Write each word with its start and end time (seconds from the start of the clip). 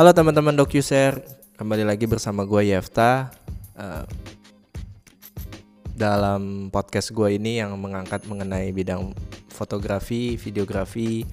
Halo 0.00 0.16
teman-teman 0.16 0.56
DocuShare, 0.56 1.20
kembali 1.60 1.84
lagi 1.84 2.08
bersama 2.08 2.48
gue 2.48 2.72
Yefta 2.72 3.28
uh, 3.76 4.08
dalam 5.92 6.72
podcast 6.72 7.12
gue 7.12 7.36
ini 7.36 7.60
yang 7.60 7.76
mengangkat 7.76 8.24
mengenai 8.24 8.72
bidang 8.72 9.12
fotografi, 9.52 10.40
videografi, 10.40 11.28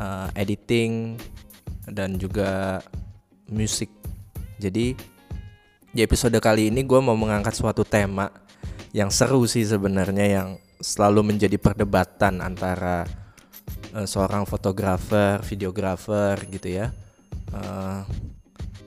uh, 0.00 0.32
editing, 0.32 1.20
dan 1.84 2.16
juga 2.16 2.80
musik. 3.44 3.92
Jadi 4.56 4.96
di 5.92 6.00
episode 6.00 6.40
kali 6.40 6.72
ini 6.72 6.88
gue 6.88 7.00
mau 7.04 7.12
mengangkat 7.12 7.60
suatu 7.60 7.84
tema 7.84 8.32
yang 8.96 9.12
seru 9.12 9.44
sih 9.44 9.68
sebenarnya 9.68 10.24
yang 10.32 10.48
selalu 10.80 11.36
menjadi 11.36 11.60
perdebatan 11.60 12.40
antara 12.40 13.04
uh, 13.92 14.08
seorang 14.08 14.48
fotografer, 14.48 15.44
videografer 15.44 16.48
gitu 16.48 16.72
ya. 16.72 16.88
Uh, 17.48 18.04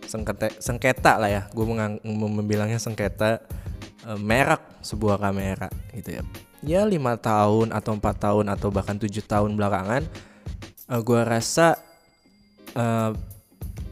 sengketa, 0.05 0.51
sengketa 0.61 1.17
lah 1.17 1.29
ya, 1.31 1.41
gue 1.49 1.65
membilangnya 2.05 2.77
sengketa 2.77 3.41
uh, 4.05 4.19
merek 4.19 4.61
sebuah 4.85 5.17
kamera 5.17 5.69
gitu 5.95 6.21
ya. 6.21 6.23
Ya 6.61 6.81
lima 6.85 7.17
tahun 7.17 7.73
atau 7.73 7.97
empat 7.97 8.21
tahun 8.21 8.53
atau 8.53 8.69
bahkan 8.69 8.99
tujuh 9.01 9.25
tahun 9.25 9.57
belakangan, 9.57 10.05
uh, 10.93 11.01
gue 11.01 11.21
rasa 11.25 11.79
uh, 12.77 13.17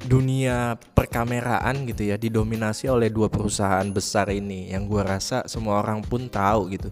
dunia 0.06 0.80
perkameraan 0.96 1.84
gitu 1.90 2.08
ya 2.08 2.16
didominasi 2.16 2.88
oleh 2.88 3.12
dua 3.12 3.28
perusahaan 3.28 3.86
besar 3.90 4.30
ini. 4.32 4.70
Yang 4.70 4.84
gue 4.86 5.02
rasa 5.04 5.38
semua 5.50 5.82
orang 5.82 6.06
pun 6.06 6.30
tahu 6.30 6.72
gitu. 6.72 6.90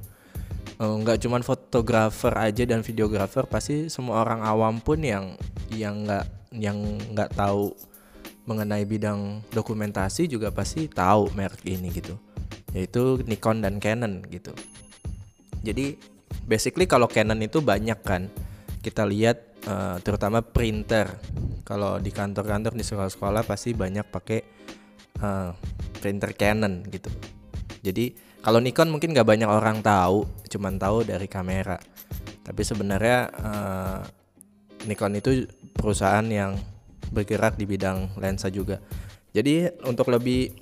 Eh, 0.77 0.85
nggak 0.85 1.17
uh, 1.17 1.21
cuman 1.25 1.41
fotografer 1.41 2.29
aja 2.37 2.61
dan 2.69 2.85
videografer 2.85 3.49
pasti 3.49 3.89
semua 3.89 4.21
orang 4.21 4.45
awam 4.45 4.77
pun 4.77 5.01
yang 5.01 5.33
yang 5.73 6.05
nggak 6.05 6.36
yang 6.55 6.99
nggak 7.13 7.35
tahu 7.35 7.73
mengenai 8.47 8.87
bidang 8.87 9.43
dokumentasi 9.51 10.31
juga 10.31 10.49
pasti 10.55 10.87
tahu 10.87 11.31
merek 11.35 11.67
ini 11.67 11.91
gitu. 11.91 12.15
Yaitu 12.71 13.19
Nikon 13.27 13.59
dan 13.59 13.83
Canon 13.83 14.23
gitu. 14.31 14.55
Jadi 15.63 15.99
basically 16.47 16.87
kalau 16.87 17.11
Canon 17.11 17.43
itu 17.43 17.59
banyak 17.59 17.99
kan. 18.03 18.31
Kita 18.79 19.03
lihat 19.03 19.67
uh, 19.67 19.99
terutama 19.99 20.39
printer. 20.39 21.19
Kalau 21.67 21.99
di 21.99 22.07
kantor-kantor 22.07 22.71
di 22.71 22.87
sekolah-sekolah 22.87 23.43
pasti 23.43 23.75
banyak 23.75 24.07
pakai 24.07 24.39
uh, 25.19 25.51
printer 25.99 26.31
Canon 26.31 26.87
gitu. 26.87 27.11
Jadi 27.83 28.15
kalau 28.39 28.63
Nikon 28.63 28.87
mungkin 28.87 29.11
nggak 29.11 29.27
banyak 29.27 29.49
orang 29.49 29.83
tahu, 29.83 30.23
cuman 30.47 30.79
tahu 30.79 31.03
dari 31.03 31.27
kamera. 31.27 31.75
Tapi 32.47 32.61
sebenarnya 32.63 33.27
uh, 33.43 33.99
Nikon 34.87 35.19
itu 35.19 35.45
perusahaan 35.75 36.23
yang 36.25 36.55
bergerak 37.11 37.59
di 37.59 37.67
bidang 37.67 38.15
lensa 38.17 38.47
juga. 38.47 38.79
Jadi 39.35 39.69
untuk 39.85 40.09
lebih 40.09 40.55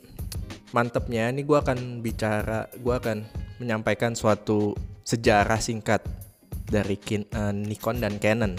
mantepnya, 0.73 1.31
ini 1.31 1.45
gue 1.45 1.57
akan 1.57 2.03
bicara, 2.03 2.67
gue 2.75 2.93
akan 2.93 3.23
menyampaikan 3.61 4.17
suatu 4.17 4.75
sejarah 5.05 5.61
singkat 5.61 6.03
dari 6.65 6.97
kin, 6.97 7.23
uh, 7.31 7.53
Nikon 7.53 8.01
dan 8.01 8.17
Canon. 8.19 8.57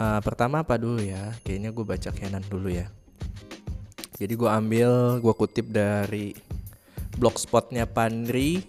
Uh, 0.00 0.20
pertama 0.22 0.62
apa 0.62 0.76
dulu 0.76 1.02
ya? 1.02 1.34
Kayaknya 1.42 1.70
gue 1.74 1.84
baca 1.84 2.10
Canon 2.12 2.44
dulu 2.46 2.68
ya. 2.70 2.86
Jadi 4.20 4.36
gue 4.36 4.50
ambil, 4.52 5.18
gue 5.18 5.34
kutip 5.34 5.72
dari 5.72 6.36
blogspotnya 7.16 7.88
Pandri 7.88 8.60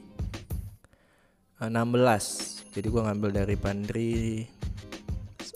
16 1.62 1.70
eh, 1.70 2.22
jadi 2.74 2.88
gue 2.90 3.02
ngambil 3.06 3.30
dari 3.32 3.56
Pandri 3.56 4.12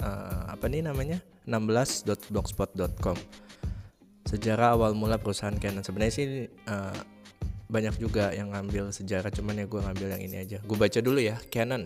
uh, 0.01 0.51
apa 0.51 0.65
nih 0.67 0.83
namanya? 0.83 1.21
16.blogspot.com 1.45 3.17
sejarah 4.25 4.73
awal 4.73 4.97
mula 4.97 5.21
perusahaan 5.21 5.53
Canon. 5.53 5.86
Sebenarnya 5.86 6.14
sih 6.14 6.27
uh, 6.67 6.97
banyak 7.65 7.97
juga 7.97 8.33
yang 8.33 8.53
ngambil 8.53 8.93
sejarah 8.93 9.30
cuman 9.30 9.61
ya 9.61 9.65
gue 9.70 9.81
ngambil 9.81 10.08
yang 10.17 10.21
ini 10.25 10.36
aja. 10.42 10.58
Gue 10.65 10.77
baca 10.77 10.99
dulu 10.99 11.21
ya 11.21 11.37
Canon. 11.53 11.86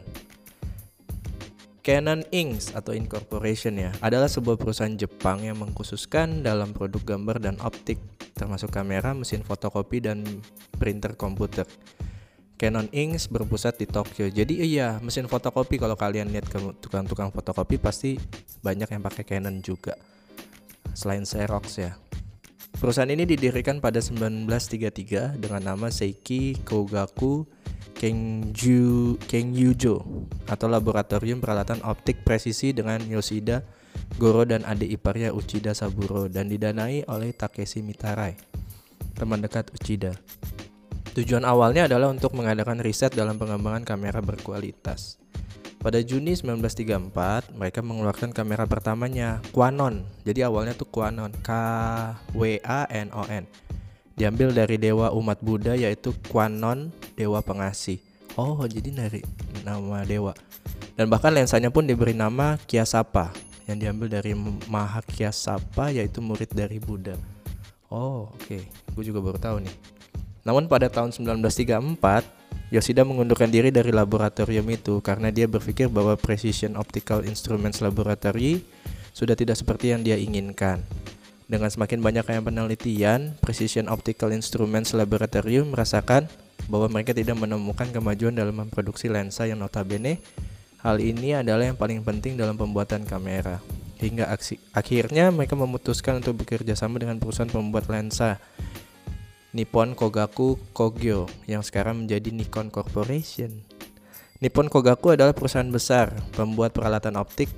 Canon 1.79 2.21
Inc. 2.35 2.75
atau 2.75 2.91
Incorporation 2.91 3.79
ya 3.79 3.91
adalah 4.03 4.27
sebuah 4.27 4.59
perusahaan 4.59 4.93
Jepang 4.93 5.47
yang 5.47 5.59
mengkhususkan 5.63 6.43
dalam 6.43 6.75
produk 6.75 7.15
gambar 7.15 7.39
dan 7.39 7.55
optik 7.63 7.99
termasuk 8.35 8.71
kamera, 8.71 9.11
mesin 9.11 9.43
fotokopi 9.43 9.99
dan 9.99 10.23
printer 10.79 11.15
komputer. 11.19 11.67
Canon 12.59 12.91
Inc. 12.91 13.31
berpusat 13.31 13.79
di 13.79 13.87
Tokyo. 13.87 14.27
Jadi 14.27 14.59
iya, 14.59 14.99
mesin 14.99 15.31
fotokopi 15.31 15.79
kalau 15.79 15.95
kalian 15.95 16.27
lihat 16.27 16.51
ke 16.51 16.59
tukang-tukang 16.83 17.31
fotokopi 17.31 17.79
pasti 17.79 18.19
banyak 18.59 18.91
yang 18.91 18.99
pakai 18.99 19.23
Canon 19.23 19.63
juga. 19.63 19.95
Selain 20.91 21.23
Xerox 21.23 21.79
ya. 21.79 21.95
Perusahaan 22.75 23.07
ini 23.07 23.23
didirikan 23.23 23.79
pada 23.79 24.03
1933 24.03 25.39
dengan 25.39 25.61
nama 25.63 25.87
Seiki 25.87 26.59
Kogaku 26.67 27.47
Kengju 27.95 29.19
Kengyujo 29.23 30.27
atau 30.47 30.67
Laboratorium 30.67 31.39
Peralatan 31.39 31.79
Optik 31.87 32.23
Presisi 32.27 32.75
dengan 32.75 33.03
Yoshida 33.07 33.63
Goro 34.19 34.43
dan 34.43 34.67
adik 34.67 34.99
iparnya 34.99 35.31
Uchida 35.31 35.71
Saburo 35.71 36.27
dan 36.27 36.51
didanai 36.51 37.07
oleh 37.07 37.31
Takeshi 37.31 37.79
Mitarai, 37.79 38.35
teman 39.15 39.39
dekat 39.39 39.71
Uchida. 39.71 40.15
Tujuan 41.17 41.41
awalnya 41.41 41.89
adalah 41.89 42.13
untuk 42.13 42.37
mengadakan 42.37 42.77
riset 42.85 43.09
dalam 43.17 43.41
pengembangan 43.41 43.81
kamera 43.81 44.21
berkualitas. 44.21 45.17
Pada 45.79 46.03
Juni 46.03 46.35
1934, 46.35 47.55
mereka 47.55 47.79
mengeluarkan 47.79 48.35
kamera 48.35 48.67
pertamanya, 48.67 49.39
Quanon. 49.55 50.03
Jadi 50.27 50.43
awalnya 50.43 50.75
tuh 50.75 50.91
Quanon, 50.91 51.31
K 51.39 51.49
W 52.35 52.59
A 52.67 52.83
N 52.91 53.09
O 53.15 53.23
N. 53.25 53.47
Diambil 54.19 54.51
dari 54.51 54.75
dewa 54.75 55.15
umat 55.15 55.39
Buddha 55.39 55.79
yaitu 55.79 56.11
Quanon, 56.27 56.91
dewa 57.15 57.39
pengasih. 57.39 58.03
Oh, 58.35 58.59
jadi 58.67 58.91
dari 58.91 59.23
nama 59.63 60.03
dewa. 60.03 60.35
Dan 60.99 61.07
bahkan 61.07 61.31
lensanya 61.31 61.71
pun 61.71 61.87
diberi 61.87 62.11
nama 62.11 62.59
Kyasapa, 62.67 63.31
yang 63.71 63.79
diambil 63.79 64.19
dari 64.19 64.35
Mahakyasapa 64.67 65.95
yaitu 65.95 66.19
murid 66.19 66.51
dari 66.51 66.75
Buddha. 66.83 67.15
Oh, 67.87 68.35
oke. 68.35 68.45
Okay. 68.45 68.67
Gue 68.93 69.07
juga 69.07 69.23
baru 69.23 69.39
tahu 69.39 69.63
nih. 69.63 69.98
Namun 70.49 70.65
pada 70.65 70.89
tahun 70.89 71.13
1934, 71.13 72.73
Yoshida 72.73 73.05
mengundurkan 73.05 73.53
diri 73.53 73.69
dari 73.69 73.93
laboratorium 73.93 74.65
itu 74.73 74.97
karena 75.05 75.29
dia 75.29 75.45
berpikir 75.45 75.93
bahwa 75.93 76.17
Precision 76.17 76.73
Optical 76.73 77.21
Instruments 77.21 77.85
Laboratory 77.85 78.65
sudah 79.13 79.37
tidak 79.37 79.61
seperti 79.61 79.93
yang 79.93 80.01
dia 80.01 80.17
inginkan. 80.17 80.81
Dengan 81.45 81.69
semakin 81.69 82.01
banyaknya 82.01 82.41
penelitian, 82.41 83.37
Precision 83.37 83.93
Optical 83.93 84.33
Instruments 84.33 84.97
Laboratory 84.97 85.61
merasakan 85.61 86.25
bahwa 86.65 86.89
mereka 86.89 87.13
tidak 87.13 87.37
menemukan 87.37 87.85
kemajuan 87.93 88.33
dalam 88.33 88.57
memproduksi 88.65 89.05
lensa 89.05 89.45
yang 89.45 89.61
notabene 89.61 90.17
Hal 90.79 90.97
ini 91.03 91.35
adalah 91.35 91.67
yang 91.67 91.75
paling 91.75 91.99
penting 92.07 92.39
dalam 92.39 92.55
pembuatan 92.55 93.03
kamera. 93.03 93.59
Hingga 93.99 94.31
akhirnya 94.71 95.27
mereka 95.27 95.59
memutuskan 95.59 96.23
untuk 96.23 96.41
bekerja 96.41 96.71
sama 96.71 96.97
dengan 97.03 97.19
perusahaan 97.19 97.51
pembuat 97.51 97.91
lensa 97.91 98.39
Nippon 99.49 99.97
Kogaku 99.97 100.61
Kogyo 100.77 101.25
yang 101.49 101.65
sekarang 101.65 102.05
menjadi 102.05 102.29
Nikon 102.29 102.69
Corporation. 102.69 103.49
Nippon 104.45 104.69
Kogaku 104.69 105.17
adalah 105.17 105.33
perusahaan 105.33 105.65
besar 105.65 106.13
pembuat 106.37 106.69
peralatan 106.69 107.17
optik 107.17 107.49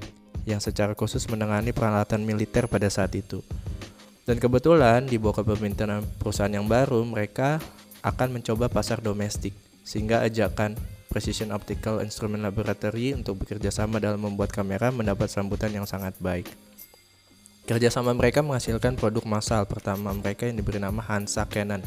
yang 0.47 0.63
secara 0.63 0.95
khusus 0.95 1.27
menangani 1.27 1.75
peralatan 1.75 2.23
militer 2.23 2.71
pada 2.71 2.87
saat 2.87 3.11
itu. 3.19 3.43
Dan 4.23 4.39
kebetulan 4.39 5.03
di 5.03 5.19
bawah 5.19 5.43
kepemimpinan 5.43 5.99
perusahaan 6.15 6.55
yang 6.55 6.63
baru, 6.63 7.03
mereka 7.03 7.59
akan 8.07 8.39
mencoba 8.39 8.71
pasar 8.71 9.03
domestik 9.03 9.51
sehingga 9.83 10.23
ajakan 10.23 10.79
Precision 11.11 11.51
Optical 11.51 11.99
Instrument 11.99 12.39
Laboratory 12.39 13.11
untuk 13.11 13.43
bekerja 13.43 13.67
sama 13.67 13.99
dalam 13.99 14.23
membuat 14.23 14.55
kamera 14.55 14.95
mendapat 14.95 15.27
sambutan 15.27 15.75
yang 15.75 15.83
sangat 15.83 16.15
baik. 16.23 16.47
Kerjasama 17.69 18.17
mereka 18.17 18.41
menghasilkan 18.41 18.97
produk 18.97 19.21
massal 19.29 19.63
pertama 19.69 20.09
mereka 20.11 20.49
yang 20.49 20.57
diberi 20.57 20.81
nama 20.81 20.99
Hansa 20.99 21.45
Canon. 21.45 21.85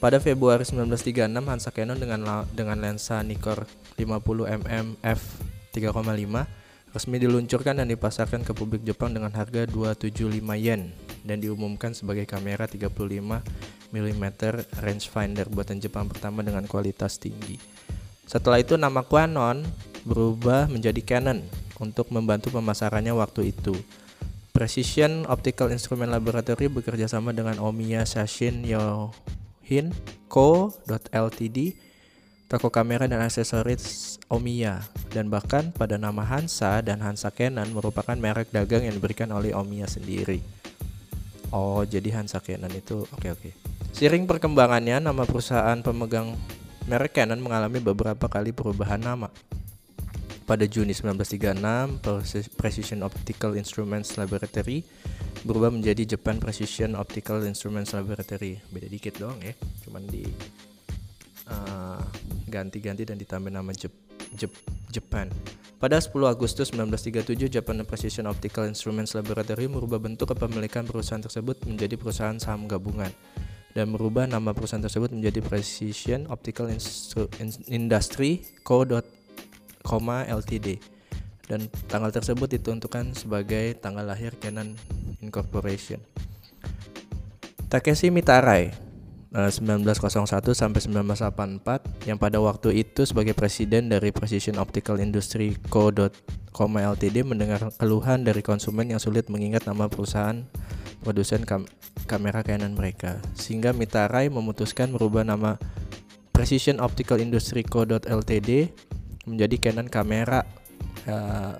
Pada 0.00 0.20
Februari 0.20 0.64
1936, 0.64 1.28
Hansa 1.44 1.70
Canon 1.72 1.96
dengan 1.96 2.44
dengan 2.52 2.76
lensa 2.80 3.20
Nikkor 3.20 3.68
50 3.96 4.48
mm 4.48 5.00
f 5.00 5.20
3,5 5.72 5.92
resmi 6.96 7.20
diluncurkan 7.20 7.76
dan 7.76 7.92
dipasarkan 7.92 8.40
ke 8.40 8.56
publik 8.56 8.80
Jepang 8.80 9.12
dengan 9.12 9.28
harga 9.36 9.68
275 9.68 10.40
yen 10.56 10.96
dan 11.28 11.36
diumumkan 11.44 11.92
sebagai 11.92 12.24
kamera 12.24 12.64
35 12.64 12.88
mm 13.92 14.24
rangefinder 14.80 15.46
buatan 15.52 15.76
Jepang 15.76 16.08
pertama 16.08 16.40
dengan 16.40 16.64
kualitas 16.64 17.20
tinggi. 17.20 17.60
Setelah 18.24 18.64
itu 18.64 18.80
nama 18.80 19.04
Quanon 19.04 19.60
berubah 20.08 20.72
menjadi 20.72 20.98
Canon 21.04 21.44
untuk 21.76 22.08
membantu 22.08 22.48
pemasarannya 22.56 23.12
waktu 23.12 23.52
itu. 23.52 23.76
Precision 24.56 25.28
Optical 25.28 25.68
Instrument 25.68 26.08
Laboratory 26.08 26.72
bekerja 26.72 27.04
sama 27.04 27.36
dengan 27.36 27.60
Omiya 27.60 28.08
Sashin 28.08 28.64
Yohin 28.64 29.92
Co. 30.32 30.72
Ltd, 31.12 31.76
toko 32.48 32.72
kamera 32.72 33.04
dan 33.04 33.20
aksesoris 33.20 34.16
Omiya, 34.32 34.80
dan 35.12 35.28
bahkan 35.28 35.76
pada 35.76 36.00
nama 36.00 36.24
Hansa 36.24 36.80
dan 36.80 37.04
Hansa 37.04 37.28
Canon 37.36 37.68
merupakan 37.68 38.16
merek 38.16 38.48
dagang 38.48 38.80
yang 38.88 38.96
diberikan 38.96 39.28
oleh 39.28 39.52
Omiya 39.52 39.92
sendiri. 39.92 40.40
Oh, 41.52 41.84
jadi 41.84 42.16
Hansa 42.16 42.40
Canon 42.40 42.72
itu 42.72 43.04
oke 43.12 43.28
oke. 43.36 43.52
Seiring 43.92 44.24
perkembangannya, 44.24 45.04
nama 45.04 45.28
perusahaan 45.28 45.76
pemegang 45.84 46.32
merek 46.88 47.12
Canon 47.12 47.44
mengalami 47.44 47.76
beberapa 47.84 48.24
kali 48.24 48.56
perubahan 48.56 49.04
nama. 49.04 49.28
Pada 50.46 50.62
Juni 50.62 50.94
1936, 50.94 52.54
Precision 52.54 53.02
Optical 53.02 53.58
Instruments 53.58 54.14
Laboratory 54.14 54.86
berubah 55.42 55.74
menjadi 55.74 56.14
Japan 56.14 56.38
Precision 56.38 56.94
Optical 56.94 57.42
Instruments 57.42 57.90
Laboratory. 57.90 58.62
Beda 58.70 58.86
dikit 58.86 59.18
doang 59.18 59.42
ya, 59.42 59.58
cuman 59.82 60.06
di 60.06 60.22
uh, 61.50 61.98
ganti-ganti 62.46 63.02
dan 63.02 63.18
ditambah 63.18 63.50
nama 63.50 63.74
Jep, 63.74 63.90
Jep, 64.38 64.54
Japan. 64.86 65.34
Pada 65.82 65.98
10 65.98 66.14
Agustus 66.30 66.70
1937, 66.70 67.50
Japan 67.50 67.82
Precision 67.82 68.30
Optical 68.30 68.70
Instruments 68.70 69.18
Laboratory 69.18 69.66
merubah 69.66 69.98
bentuk 69.98 70.30
kepemilikan 70.30 70.86
perusahaan 70.86 71.26
tersebut 71.26 71.66
menjadi 71.66 71.98
perusahaan 71.98 72.38
saham 72.38 72.70
gabungan 72.70 73.10
dan 73.76 73.92
merubah 73.92 74.24
nama 74.24 74.56
perusahaan 74.56 74.80
tersebut 74.80 75.12
menjadi 75.12 75.44
Precision 75.44 76.24
Optical 76.32 76.72
Instru 76.72 77.28
Industry 77.68 78.40
Co. 78.64 78.86
Ltd 80.26 80.82
dan 81.46 81.70
tanggal 81.86 82.10
tersebut 82.10 82.50
ditentukan 82.58 83.14
sebagai 83.14 83.78
tanggal 83.78 84.02
lahir 84.02 84.34
Canon 84.42 84.74
Incorporation. 85.22 86.02
Takeshi 87.70 88.10
Mitarai 88.10 88.74
1901 89.36 89.84
eh, 89.90 90.56
sampai 90.56 90.80
1984 90.80 92.08
yang 92.08 92.16
pada 92.16 92.38
waktu 92.40 92.82
itu 92.86 93.04
sebagai 93.04 93.36
presiden 93.36 93.92
dari 93.92 94.14
Precision 94.14 94.56
Optical 94.56 95.02
Industry 95.02 95.58
Co. 95.68 95.92
Ltd 95.92 97.16
mendengar 97.20 97.68
keluhan 97.76 98.24
dari 98.24 98.40
konsumen 98.40 98.88
yang 98.88 99.02
sulit 99.02 99.28
mengingat 99.28 99.68
nama 99.68 99.92
perusahaan 99.92 100.46
produsen 101.04 101.44
kam 101.44 101.68
kamera 102.08 102.40
Canon 102.40 102.72
mereka 102.72 103.20
sehingga 103.36 103.76
Mitarai 103.76 104.32
memutuskan 104.32 104.94
merubah 104.94 105.26
nama 105.26 105.60
Precision 106.32 106.80
Optical 106.80 107.20
Industry 107.20 107.60
Co. 107.60 107.84
Ltd 107.84 108.72
menjadi 109.26 109.58
Canon 109.58 109.90
kamera 109.90 110.46
uh, 111.10 111.58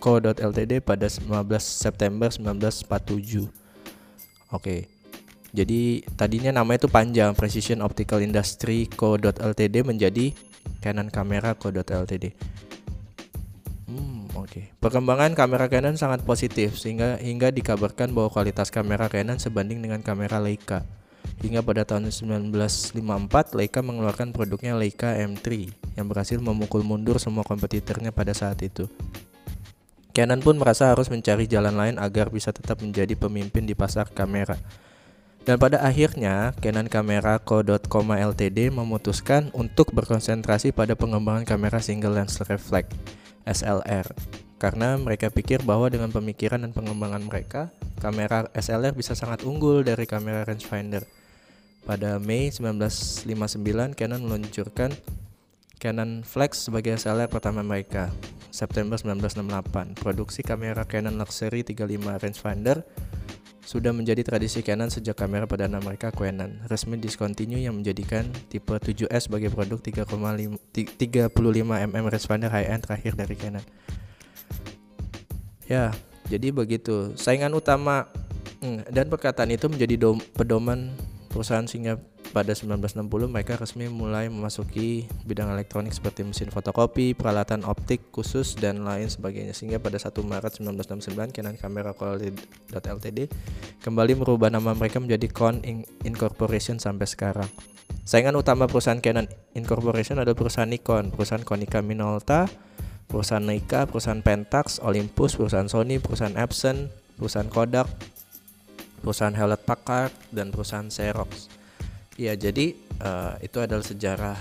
Co.ltd 0.00 0.80
pada 0.80 1.06
15 1.06 1.28
September 1.60 2.32
1947. 2.32 3.52
Oke. 4.56 4.88
Jadi 5.50 6.06
tadinya 6.14 6.62
nama 6.62 6.78
itu 6.78 6.86
panjang 6.86 7.34
Precision 7.34 7.82
Optical 7.82 8.22
Industry 8.22 8.86
Co.ltd 8.86 9.76
menjadi 9.82 10.32
Canon 10.78 11.10
Kamera 11.10 11.58
Co.ltd. 11.58 12.32
Hmm, 13.90 14.30
oke. 14.38 14.46
Okay. 14.46 14.64
Perkembangan 14.78 15.34
kamera 15.34 15.66
Canon 15.66 15.98
sangat 15.98 16.22
positif 16.22 16.78
sehingga 16.78 17.18
hingga 17.18 17.50
dikabarkan 17.50 18.14
bahwa 18.14 18.30
kualitas 18.30 18.70
kamera 18.70 19.10
Canon 19.10 19.42
sebanding 19.42 19.82
dengan 19.82 20.00
kamera 20.06 20.38
Leica. 20.38 20.86
Hingga 21.40 21.64
pada 21.64 21.88
tahun 21.88 22.12
1954, 22.12 23.56
Leica 23.56 23.80
mengeluarkan 23.80 24.36
produknya 24.36 24.76
Leica 24.76 25.16
M3 25.16 25.72
yang 25.96 26.04
berhasil 26.04 26.36
memukul 26.36 26.84
mundur 26.84 27.16
semua 27.16 27.48
kompetitornya 27.48 28.12
pada 28.12 28.36
saat 28.36 28.60
itu. 28.60 28.92
Canon 30.12 30.44
pun 30.44 30.60
merasa 30.60 30.92
harus 30.92 31.08
mencari 31.08 31.48
jalan 31.48 31.72
lain 31.72 31.96
agar 31.96 32.28
bisa 32.28 32.52
tetap 32.52 32.84
menjadi 32.84 33.16
pemimpin 33.16 33.64
di 33.64 33.72
pasar 33.72 34.12
kamera. 34.12 34.60
Dan 35.48 35.56
pada 35.56 35.80
akhirnya, 35.80 36.52
Canon 36.60 36.92
Kamera 36.92 37.40
Co. 37.40 37.64
Ltd 37.64 38.68
memutuskan 38.68 39.48
untuk 39.56 39.96
berkonsentrasi 39.96 40.76
pada 40.76 40.92
pengembangan 40.92 41.48
kamera 41.48 41.80
single 41.80 42.20
lens 42.20 42.36
reflex 42.44 42.92
SLR 43.48 44.04
karena 44.60 45.00
mereka 45.00 45.32
pikir 45.32 45.64
bahwa 45.64 45.88
dengan 45.88 46.12
pemikiran 46.12 46.60
dan 46.60 46.76
pengembangan 46.76 47.24
mereka, 47.24 47.72
kamera 47.96 48.44
SLR 48.52 48.92
bisa 48.92 49.16
sangat 49.16 49.40
unggul 49.48 49.80
dari 49.80 50.04
kamera 50.04 50.44
rangefinder. 50.44 51.08
Pada 51.84 52.20
Mei 52.20 52.52
1959, 52.52 53.96
Canon 53.96 54.20
meluncurkan 54.22 54.92
Canon 55.80 56.20
Flex 56.22 56.68
sebagai 56.68 56.92
SLR 56.94 57.32
pertama 57.32 57.64
mereka. 57.64 58.12
September 58.50 58.98
1968, 58.98 59.96
produksi 59.96 60.42
kamera 60.42 60.82
Canon 60.84 61.16
Luxury 61.16 61.62
35 61.62 62.20
rangefinder 62.20 62.82
sudah 63.70 63.94
menjadi 63.94 64.26
tradisi 64.26 64.66
Canon 64.66 64.90
sejak 64.90 65.14
kamera 65.14 65.46
perdana 65.46 65.78
mereka 65.78 66.10
Canon 66.10 66.58
resmi 66.66 66.98
discontinue 66.98 67.62
yang 67.62 67.78
menjadikan 67.78 68.26
tipe 68.50 68.74
7S 68.74 69.30
sebagai 69.30 69.54
produk 69.54 69.78
3,5 69.78 70.58
35 70.74 71.30
mm 71.30 72.04
rangefinder 72.10 72.50
high-end 72.50 72.82
terakhir 72.82 73.14
dari 73.14 73.34
Canon. 73.38 73.64
Ya, 75.70 75.94
jadi 76.26 76.50
begitu. 76.50 77.14
Saingan 77.14 77.54
utama 77.54 78.10
hmm, 78.58 78.90
dan 78.90 79.06
perkataan 79.06 79.54
itu 79.54 79.70
menjadi 79.70 80.02
pedoman 80.34 80.90
perusahaan 81.30 81.62
sehingga 81.64 82.02
pada 82.34 82.50
1960 82.54 83.06
mereka 83.30 83.54
resmi 83.58 83.86
mulai 83.86 84.26
memasuki 84.26 85.06
bidang 85.26 85.50
elektronik 85.54 85.94
seperti 85.94 86.26
mesin 86.26 86.50
fotokopi, 86.50 87.14
peralatan 87.14 87.62
optik 87.66 88.10
khusus 88.10 88.58
dan 88.58 88.82
lain 88.82 89.06
sebagainya 89.06 89.54
sehingga 89.54 89.78
pada 89.78 89.98
1 89.98 90.10
Maret 90.10 90.58
1969 90.58 91.34
Canon 91.34 91.56
Camera 91.58 91.94
Ltd 91.94 93.30
kembali 93.82 94.12
merubah 94.18 94.50
nama 94.50 94.74
mereka 94.74 94.98
menjadi 94.98 95.30
Con 95.30 95.62
Incorporation 96.02 96.82
sampai 96.82 97.06
sekarang. 97.06 97.50
Saingan 98.02 98.34
utama 98.34 98.66
perusahaan 98.66 98.98
Canon 98.98 99.30
Incorporation 99.54 100.18
adalah 100.18 100.34
perusahaan 100.34 100.70
Nikon, 100.70 101.14
perusahaan 101.14 101.46
Konica 101.46 101.78
Minolta, 101.82 102.50
perusahaan 103.06 103.42
Leica, 103.42 103.86
perusahaan 103.86 104.22
Pentax, 104.22 104.82
Olympus, 104.82 105.34
perusahaan 105.34 105.66
Sony, 105.66 105.98
perusahaan 105.98 106.34
Epson, 106.38 106.90
perusahaan 107.18 107.50
Kodak, 107.50 107.90
perusahaan 109.00 109.34
Hewlett 109.34 109.64
Packard 109.64 110.12
dan 110.30 110.52
perusahaan 110.52 110.86
Xerox. 110.86 111.48
Ya, 112.20 112.36
jadi 112.36 112.76
uh, 113.00 113.40
itu 113.40 113.58
adalah 113.58 113.84
sejarah 113.84 114.38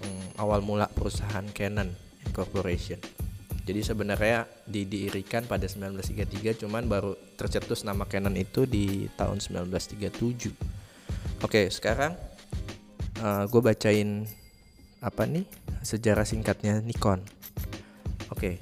um, 0.00 0.26
awal 0.40 0.64
mula 0.64 0.88
perusahaan 0.88 1.44
Canon 1.52 1.92
Incorporation. 2.24 2.98
Jadi 3.62 3.78
sebenarnya 3.86 4.42
didirikan 4.66 5.46
pada 5.46 5.70
1933 5.70 6.66
cuman 6.66 6.82
baru 6.90 7.14
tercetus 7.38 7.86
nama 7.86 8.02
Canon 8.10 8.34
itu 8.34 8.66
di 8.66 9.06
tahun 9.14 9.38
1937. 9.38 10.50
Oke, 11.46 11.70
sekarang 11.70 12.18
uh, 13.22 13.26
eh, 13.26 13.44
gue 13.46 13.60
bacain 13.62 14.26
apa 14.98 15.22
nih 15.26 15.46
sejarah 15.82 16.26
singkatnya 16.26 16.82
Nikon. 16.82 17.22
Oke, 18.34 18.58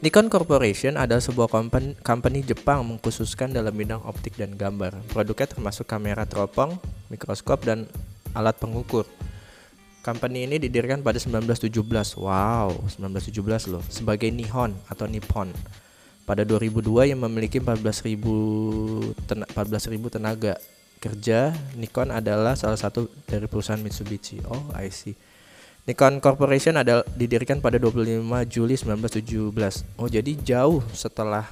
Nikon 0.00 0.32
Corporation 0.32 0.96
adalah 0.96 1.20
sebuah 1.20 1.52
company, 1.52 1.92
company 2.00 2.40
Jepang 2.40 2.80
mengkhususkan 2.88 3.52
dalam 3.52 3.76
bidang 3.76 4.00
optik 4.08 4.32
dan 4.32 4.56
gambar. 4.56 4.96
Produknya 5.12 5.44
termasuk 5.44 5.84
kamera 5.84 6.24
teropong, 6.24 6.80
mikroskop, 7.12 7.68
dan 7.68 7.84
alat 8.32 8.56
pengukur. 8.56 9.04
Company 10.00 10.48
ini 10.48 10.56
didirikan 10.56 11.04
pada 11.04 11.20
1917. 11.20 12.16
Wow, 12.16 12.80
1917 12.88 13.68
loh. 13.68 13.84
Sebagai 13.92 14.32
Nihon 14.32 14.72
atau 14.88 15.04
Nippon. 15.04 15.52
Pada 16.24 16.48
2002 16.48 17.12
yang 17.12 17.20
memiliki 17.20 17.60
14.000 17.60 18.16
ten 19.28 19.44
14.000 19.44 20.16
tenaga 20.16 20.56
kerja, 20.96 21.52
Nikon 21.76 22.08
adalah 22.08 22.56
salah 22.56 22.80
satu 22.80 23.04
dari 23.28 23.44
perusahaan 23.44 23.76
Mitsubishi. 23.76 24.40
Oh, 24.48 24.72
I 24.72 24.88
see. 24.88 25.12
Nikon 25.90 26.22
Corporation 26.22 26.78
adalah 26.78 27.02
didirikan 27.18 27.58
pada 27.58 27.74
25 27.74 28.22
Juli 28.46 28.78
1917. 28.78 29.98
Oh, 29.98 30.06
jadi 30.06 30.38
jauh 30.38 30.86
setelah 30.94 31.50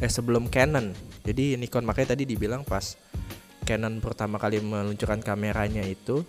eh 0.00 0.08
sebelum 0.08 0.48
Canon. 0.48 0.96
Jadi 1.20 1.60
Nikon 1.60 1.84
makanya 1.84 2.16
tadi 2.16 2.24
dibilang 2.24 2.64
pas 2.64 2.96
Canon 3.68 4.00
pertama 4.00 4.40
kali 4.40 4.64
meluncurkan 4.64 5.20
kameranya 5.20 5.84
itu 5.84 6.24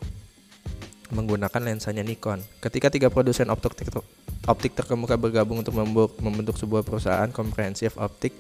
menggunakan 1.16 1.63
lensanya 1.63 2.04
Nikon. 2.04 2.44
Ketika 2.60 2.92
tiga 2.92 3.08
produsen 3.08 3.48
optik 3.48 3.96
optik 4.44 4.75
terkemuka 4.75 5.16
bergabung 5.16 5.63
untuk 5.63 5.72
membentuk 6.20 6.60
sebuah 6.60 6.84
perusahaan 6.84 7.32
komprehensif 7.32 7.96
optik 7.96 8.36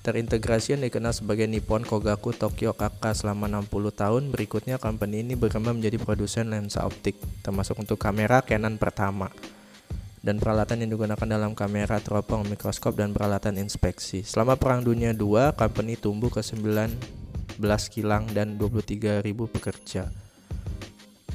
terintegrasi 0.00 0.76
yang 0.76 0.82
dikenal 0.84 1.12
sebagai 1.12 1.44
Nippon 1.44 1.84
Kogaku 1.84 2.32
Tokyo 2.32 2.72
KK 2.72 3.12
selama 3.12 3.46
60 3.48 3.92
tahun. 3.92 4.22
Berikutnya 4.32 4.80
company 4.80 5.20
ini 5.20 5.36
berkembang 5.36 5.78
menjadi 5.80 6.00
produsen 6.00 6.48
lensa 6.48 6.88
optik, 6.88 7.20
termasuk 7.44 7.76
untuk 7.76 8.00
kamera 8.00 8.40
Canon 8.40 8.80
pertama 8.80 9.28
dan 10.20 10.36
peralatan 10.36 10.84
yang 10.84 10.96
digunakan 10.96 11.24
dalam 11.24 11.56
kamera 11.56 11.96
teropong, 11.96 12.44
mikroskop, 12.44 12.92
dan 12.92 13.16
peralatan 13.16 13.56
inspeksi. 13.56 14.20
Selama 14.20 14.60
Perang 14.60 14.84
Dunia 14.84 15.16
II, 15.16 15.56
company 15.56 15.96
tumbuh 15.96 16.28
ke 16.28 16.44
19 16.44 17.00
kilang 17.88 18.28
dan 18.36 18.60
23.000 18.60 19.24
pekerja. 19.48 20.12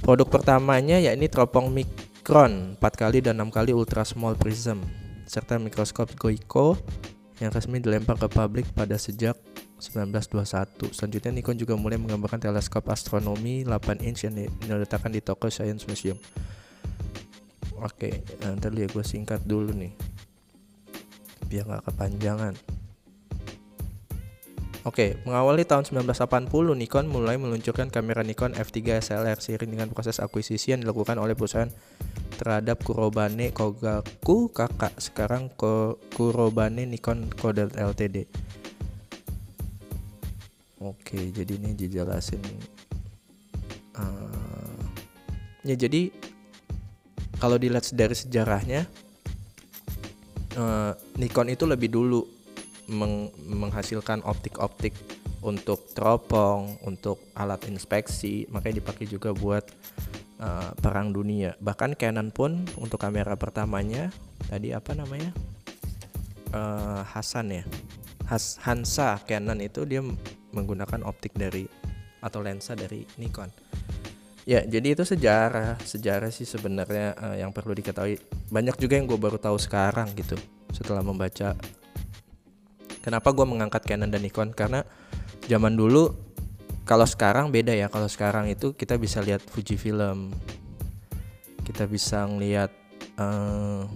Produk 0.06 0.30
pertamanya 0.30 1.02
yakni 1.02 1.26
teropong 1.26 1.74
mikron 1.74 2.78
4 2.78 3.02
kali 3.02 3.26
dan 3.26 3.42
6 3.42 3.50
kali 3.50 3.74
ultra 3.74 4.06
small 4.06 4.38
prism 4.38 4.86
serta 5.26 5.58
mikroskop 5.58 6.14
Goiko 6.14 6.78
yang 7.44 7.52
resmi 7.52 7.84
dilempar 7.84 8.16
ke 8.16 8.28
publik 8.32 8.66
pada 8.72 8.96
sejak 8.96 9.36
1921. 9.76 10.96
Selanjutnya 10.96 11.32
Nikon 11.36 11.60
juga 11.60 11.76
mulai 11.76 12.00
mengembangkan 12.00 12.40
teleskop 12.40 12.88
astronomi 12.88 13.68
8 13.68 14.00
inch 14.08 14.24
yang 14.24 14.36
diletakkan 14.64 15.12
di 15.12 15.20
toko 15.20 15.52
Science 15.52 15.84
Museum. 15.86 16.16
Oke, 17.76 18.24
nanti 18.40 18.72
lihat 18.72 18.96
gue 18.96 19.04
singkat 19.04 19.44
dulu 19.44 19.76
nih, 19.76 19.92
biar 21.52 21.68
gak 21.68 21.92
kepanjangan. 21.92 22.56
Oke, 24.86 25.20
mengawali 25.28 25.68
tahun 25.68 25.84
1980, 25.84 26.48
Nikon 26.78 27.10
mulai 27.10 27.36
meluncurkan 27.36 27.92
kamera 27.92 28.24
Nikon 28.24 28.54
F3 28.54 29.02
SLR 29.02 29.42
seiring 29.42 29.76
dengan 29.76 29.90
proses 29.92 30.22
akuisisi 30.22 30.72
yang 30.72 30.86
dilakukan 30.86 31.18
oleh 31.20 31.36
perusahaan 31.36 31.74
terhadap 32.36 32.84
Kurobane 32.84 33.56
Kogaku 33.56 34.52
kakak 34.52 34.96
sekarang 35.00 35.48
Ko 35.56 35.98
Kurobane 36.14 36.84
Nikon 36.84 37.32
Kodak 37.32 37.74
Ltd. 37.74 38.28
Oke, 40.84 41.32
jadi 41.32 41.56
ini 41.56 41.72
dijelasin. 41.74 42.44
Uh, 43.96 44.84
ya 45.64 45.74
jadi 45.74 46.12
kalau 47.40 47.56
dilihat 47.56 47.88
dari 47.96 48.16
sejarahnya, 48.16 48.86
uh, 50.60 50.94
Nikon 51.16 51.52
itu 51.52 51.64
lebih 51.64 51.90
dulu 51.92 52.28
meng 52.92 53.34
menghasilkan 53.50 54.22
optik-optik 54.28 54.94
untuk 55.46 55.90
teropong, 55.94 56.82
untuk 56.86 57.22
alat 57.38 57.70
inspeksi, 57.70 58.50
makanya 58.50 58.82
dipakai 58.82 59.06
juga 59.06 59.30
buat 59.34 59.66
uh, 60.40 60.72
perang 60.80 61.12
dunia. 61.12 61.56
Bahkan 61.60 62.00
Canon 62.00 62.32
pun 62.32 62.66
untuk 62.80 63.00
kamera 63.00 63.36
pertamanya 63.36 64.12
tadi 64.48 64.72
apa 64.72 64.96
namanya 64.96 65.32
uh, 66.56 67.04
Hasan 67.04 67.52
ya, 67.52 67.64
Has 68.28 68.60
Hansa 68.64 69.20
Canon 69.24 69.60
itu 69.64 69.84
dia 69.84 70.04
menggunakan 70.56 71.04
optik 71.04 71.36
dari 71.36 71.68
atau 72.24 72.42
lensa 72.42 72.74
dari 72.74 73.06
Nikon. 73.22 73.52
Ya, 74.46 74.62
jadi 74.62 74.94
itu 74.94 75.02
sejarah, 75.02 75.82
sejarah 75.82 76.30
sih 76.30 76.46
sebenarnya 76.46 77.18
uh, 77.18 77.34
yang 77.34 77.50
perlu 77.50 77.74
diketahui. 77.74 78.22
Banyak 78.54 78.78
juga 78.78 78.94
yang 78.94 79.10
gue 79.10 79.18
baru 79.18 79.42
tahu 79.42 79.58
sekarang 79.58 80.14
gitu, 80.14 80.38
setelah 80.70 81.02
membaca 81.02 81.58
Kenapa 83.06 83.30
gue 83.38 83.46
mengangkat 83.46 83.86
Canon 83.86 84.10
dan 84.10 84.26
Nikon? 84.26 84.50
Karena 84.50 84.82
zaman 85.46 85.78
dulu 85.78 86.10
kalau 86.86 87.04
sekarang 87.10 87.50
beda 87.50 87.74
ya. 87.74 87.90
Kalau 87.90 88.06
sekarang 88.06 88.46
itu 88.46 88.78
kita 88.78 88.96
bisa 89.02 89.20
lihat 89.20 89.42
Fuji 89.42 89.76
Film, 89.76 90.32
kita 91.66 91.90
bisa 91.90 92.30
ngelihat 92.30 92.70
uh, 93.18 93.90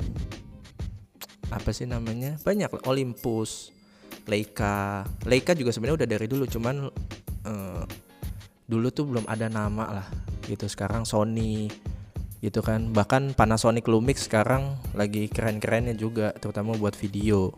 apa 1.53 1.69
sih 1.69 1.86
namanya? 1.86 2.41
Banyak 2.41 2.89
Olympus, 2.89 3.69
Leica. 4.25 5.05
Leica 5.29 5.53
juga 5.53 5.69
sebenarnya 5.69 6.03
udah 6.03 6.10
dari 6.10 6.27
dulu, 6.27 6.50
cuman 6.50 6.89
uh, 7.46 7.84
dulu 8.65 8.88
tuh 8.89 9.05
belum 9.05 9.25
ada 9.29 9.46
nama 9.48 10.01
lah 10.01 10.08
gitu. 10.50 10.65
Sekarang 10.65 11.05
Sony 11.05 11.69
gitu 12.41 12.65
kan. 12.65 12.89
Bahkan 12.89 13.38
Panasonic 13.38 13.86
Lumix 13.86 14.25
sekarang 14.25 14.81
lagi 14.98 15.29
keren-kerennya 15.29 15.93
juga, 15.93 16.34
terutama 16.34 16.74
buat 16.74 16.98
video 16.98 17.53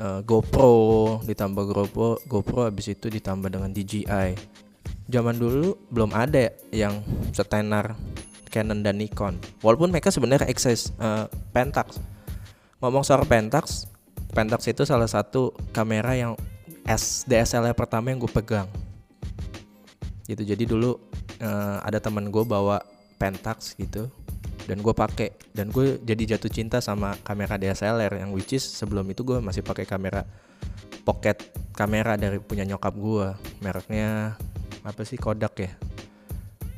uh, 0.00 0.20
GoPro 0.24 1.20
ditambah 1.28 1.62
GoPro 1.70 2.18
GoPro 2.26 2.66
habis 2.66 2.90
itu 2.90 3.06
ditambah 3.06 3.52
dengan 3.52 3.70
DJI 3.70 4.34
zaman 5.10 5.36
dulu 5.36 5.76
belum 5.92 6.10
ada 6.16 6.50
yang 6.72 7.04
setenar 7.30 7.94
Canon 8.50 8.82
dan 8.82 8.98
Nikon. 8.98 9.38
Walaupun 9.62 9.94
mereka 9.94 10.10
sebenarnya 10.10 10.50
eksis 10.50 10.90
uh, 10.98 11.30
Pentax. 11.54 12.02
Ngomong 12.82 13.06
soal 13.06 13.22
Pentax 13.22 13.86
Pentax 14.30 14.70
itu 14.70 14.86
salah 14.86 15.10
satu 15.10 15.50
kamera 15.74 16.14
yang 16.14 16.38
S 16.86 17.26
DSLR 17.26 17.74
pertama 17.74 18.14
yang 18.14 18.22
gue 18.22 18.30
pegang. 18.30 18.70
Gitu 20.30 20.46
jadi 20.46 20.64
dulu 20.66 20.98
uh, 21.42 21.78
ada 21.82 21.98
teman 21.98 22.30
gue 22.30 22.44
bawa 22.46 22.78
Pentax 23.18 23.74
gitu 23.74 24.08
dan 24.66 24.80
gue 24.80 24.94
pakai. 24.94 25.32
Dan 25.52 25.70
gue 25.72 26.00
jadi 26.02 26.36
jatuh 26.36 26.50
cinta 26.52 26.78
sama 26.80 27.16
kamera 27.22 27.56
DSLR 27.56 28.20
yang 28.20 28.30
which 28.34 28.56
is 28.56 28.64
sebelum 28.64 29.06
itu 29.08 29.24
gue 29.24 29.38
masih 29.38 29.64
pakai 29.64 29.84
kamera 29.86 30.24
pocket 31.04 31.40
kamera 31.72 32.20
dari 32.20 32.36
punya 32.40 32.68
nyokap 32.68 32.92
gue 32.92 33.28
mereknya 33.64 34.36
apa 34.84 35.02
sih 35.04 35.16
Kodak 35.16 35.54
ya? 35.60 35.72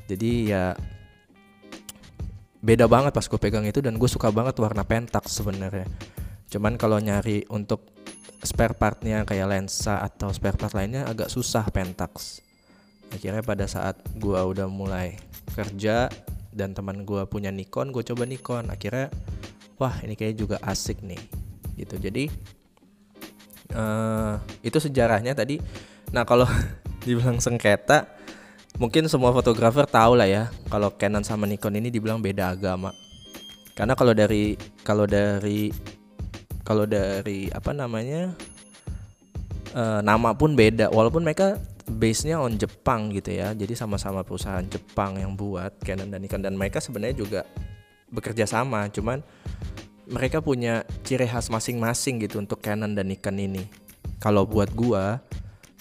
Jadi 0.06 0.52
ya 0.52 0.76
beda 2.62 2.86
banget 2.86 3.10
pas 3.10 3.26
gue 3.26 3.40
pegang 3.42 3.66
itu 3.66 3.82
dan 3.82 3.98
gue 3.98 4.10
suka 4.10 4.30
banget 4.30 4.54
warna 4.62 4.86
Pentax 4.86 5.42
sebenarnya. 5.42 5.86
Cuman 6.52 6.76
kalau 6.78 7.00
nyari 7.02 7.48
untuk 7.50 7.88
spare 8.42 8.74
partnya 8.74 9.22
kayak 9.22 9.46
lensa 9.50 10.02
atau 10.02 10.30
spare 10.34 10.58
part 10.58 10.74
lainnya 10.74 11.06
agak 11.06 11.30
susah 11.30 11.62
Pentax 11.70 12.42
akhirnya 13.12 13.44
pada 13.44 13.68
saat 13.68 14.00
gue 14.16 14.40
udah 14.40 14.66
mulai 14.66 15.20
kerja 15.52 16.08
dan 16.52 16.76
teman 16.76 17.02
gue 17.08 17.24
punya 17.26 17.48
Nikon 17.48 17.90
gue 17.90 18.04
coba 18.04 18.28
Nikon. 18.28 18.68
Akhirnya 18.68 19.08
wah 19.80 19.96
ini 20.04 20.14
kayak 20.14 20.36
juga 20.38 20.56
asik 20.62 21.00
nih 21.02 21.20
gitu. 21.80 21.96
Jadi 21.98 22.28
uh, 23.74 24.36
itu 24.60 24.78
sejarahnya 24.78 25.32
tadi. 25.32 25.58
Nah 26.12 26.22
kalau 26.28 26.46
dibilang 27.04 27.40
sengketa 27.42 28.06
mungkin 28.80 29.04
semua 29.10 29.34
fotografer 29.34 29.84
tahu 29.84 30.16
lah 30.16 30.28
ya 30.28 30.44
kalau 30.72 30.94
Canon 30.96 31.26
sama 31.26 31.44
Nikon 31.44 31.76
ini 31.80 31.88
dibilang 31.88 32.20
beda 32.20 32.52
agama. 32.52 32.92
Karena 33.72 33.96
kalau 33.96 34.12
dari 34.12 34.54
kalau 34.84 35.08
dari 35.08 35.72
kalau 36.62 36.84
dari 36.86 37.48
apa 37.50 37.72
namanya 37.72 38.36
uh, 39.74 40.00
nama 40.04 40.36
pun 40.36 40.54
beda. 40.54 40.92
Walaupun 40.92 41.24
mereka 41.24 41.56
base-nya 41.88 42.38
on 42.38 42.54
Jepang 42.58 43.10
gitu 43.10 43.34
ya. 43.34 43.54
Jadi 43.56 43.74
sama-sama 43.74 44.22
perusahaan 44.22 44.62
Jepang 44.66 45.18
yang 45.18 45.34
buat 45.34 45.78
Canon 45.82 46.10
dan 46.10 46.22
Nikon 46.22 46.42
dan 46.42 46.54
mereka 46.54 46.78
sebenarnya 46.78 47.16
juga 47.18 47.40
bekerja 48.12 48.44
sama, 48.44 48.92
cuman 48.92 49.24
mereka 50.04 50.44
punya 50.44 50.84
ciri 51.06 51.24
khas 51.24 51.48
masing-masing 51.48 52.20
gitu 52.20 52.42
untuk 52.42 52.60
Canon 52.60 52.92
dan 52.92 53.08
Nikon 53.08 53.40
ini. 53.40 53.64
Kalau 54.20 54.44
buat 54.44 54.70
gua, 54.76 55.18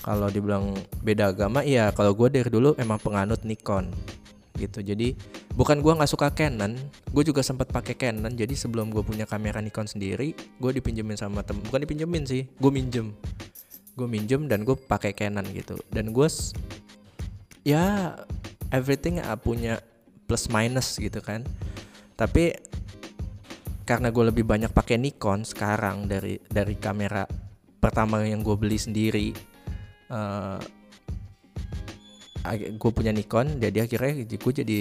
kalau 0.01 0.31
dibilang 0.31 0.73
beda 1.03 1.35
agama, 1.35 1.61
iya 1.61 1.91
kalau 1.91 2.15
gua 2.15 2.31
dari 2.31 2.47
dulu 2.47 2.73
emang 2.79 2.97
penganut 2.97 3.43
Nikon 3.43 3.91
gitu. 4.55 4.79
Jadi 4.85 5.17
bukan 5.57 5.81
gua 5.81 5.97
nggak 5.99 6.11
suka 6.11 6.29
Canon, 6.31 6.77
gue 7.11 7.23
juga 7.25 7.41
sempat 7.41 7.73
pakai 7.73 7.97
Canon. 7.97 8.31
Jadi 8.31 8.53
sebelum 8.53 8.93
gue 8.93 9.01
punya 9.01 9.25
kamera 9.25 9.57
Nikon 9.57 9.89
sendiri, 9.89 10.37
gue 10.37 10.71
dipinjemin 10.71 11.17
sama 11.17 11.41
tem, 11.41 11.57
bukan 11.57 11.81
dipinjemin 11.81 12.23
sih, 12.29 12.45
gue 12.45 12.71
minjem 12.71 13.11
gue 13.95 14.07
minjem 14.07 14.47
dan 14.47 14.63
gue 14.63 14.75
pakai 14.75 15.11
Canon 15.11 15.45
gitu. 15.51 15.77
Dan 15.91 16.15
gue 16.15 16.27
ya 17.67 18.15
everything 18.71 19.19
uh, 19.21 19.37
punya 19.37 19.79
plus 20.25 20.47
minus 20.47 20.97
gitu 20.97 21.19
kan. 21.19 21.43
Tapi 22.15 22.55
karena 23.85 24.13
gue 24.13 24.23
lebih 24.31 24.45
banyak 24.47 24.71
pakai 24.71 24.95
Nikon 24.95 25.43
sekarang 25.43 26.07
dari 26.07 26.39
dari 26.47 26.77
kamera 26.79 27.27
pertama 27.81 28.21
yang 28.23 28.45
gue 28.45 28.55
beli 28.55 28.77
sendiri 28.77 29.33
uh, 30.13 30.61
gue 32.55 32.91
punya 32.93 33.11
Nikon 33.11 33.57
jadi 33.57 33.83
akhirnya 33.89 34.23
gue 34.23 34.53
jadi 34.53 34.79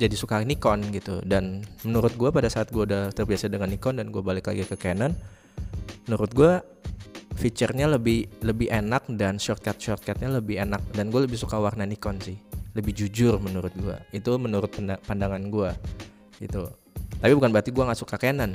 jadi 0.00 0.16
suka 0.16 0.40
Nikon 0.40 0.94
gitu. 0.96 1.20
Dan 1.20 1.60
menurut 1.84 2.16
gue 2.16 2.30
pada 2.32 2.48
saat 2.48 2.72
gue 2.72 2.88
udah 2.88 3.12
terbiasa 3.12 3.52
dengan 3.52 3.68
Nikon 3.68 4.00
dan 4.00 4.08
gue 4.08 4.22
balik 4.22 4.48
lagi 4.48 4.64
ke 4.64 4.76
Canon 4.78 5.12
menurut 6.08 6.30
gue 6.32 6.52
fiturnya 7.40 7.88
lebih 7.88 8.28
lebih 8.44 8.68
enak 8.68 9.08
dan 9.16 9.40
shortcut 9.40 9.80
shortcutnya 9.80 10.28
lebih 10.28 10.60
enak. 10.60 10.84
Dan 10.92 11.08
gue 11.08 11.24
lebih 11.24 11.40
suka 11.40 11.56
warna 11.56 11.88
Nikon 11.88 12.20
sih. 12.20 12.36
Lebih 12.76 12.92
jujur 12.92 13.40
menurut 13.40 13.72
gue 13.74 13.96
itu 14.12 14.30
menurut 14.36 14.70
pandangan 15.08 15.40
gue 15.48 15.70
gitu. 16.44 16.68
Tapi 17.18 17.32
bukan 17.32 17.50
berarti 17.50 17.72
gue 17.72 17.82
nggak 17.82 18.00
suka 18.00 18.20
Canon. 18.20 18.52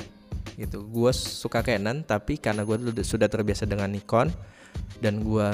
Gitu. 0.55 0.85
Gue 0.85 1.11
suka 1.11 1.65
Canon 1.65 2.05
tapi 2.05 2.37
karena 2.37 2.61
gue 2.61 3.01
sudah 3.01 3.25
terbiasa 3.25 3.65
dengan 3.65 3.89
Nikon 3.89 4.29
dan 5.01 5.25
gue 5.25 5.49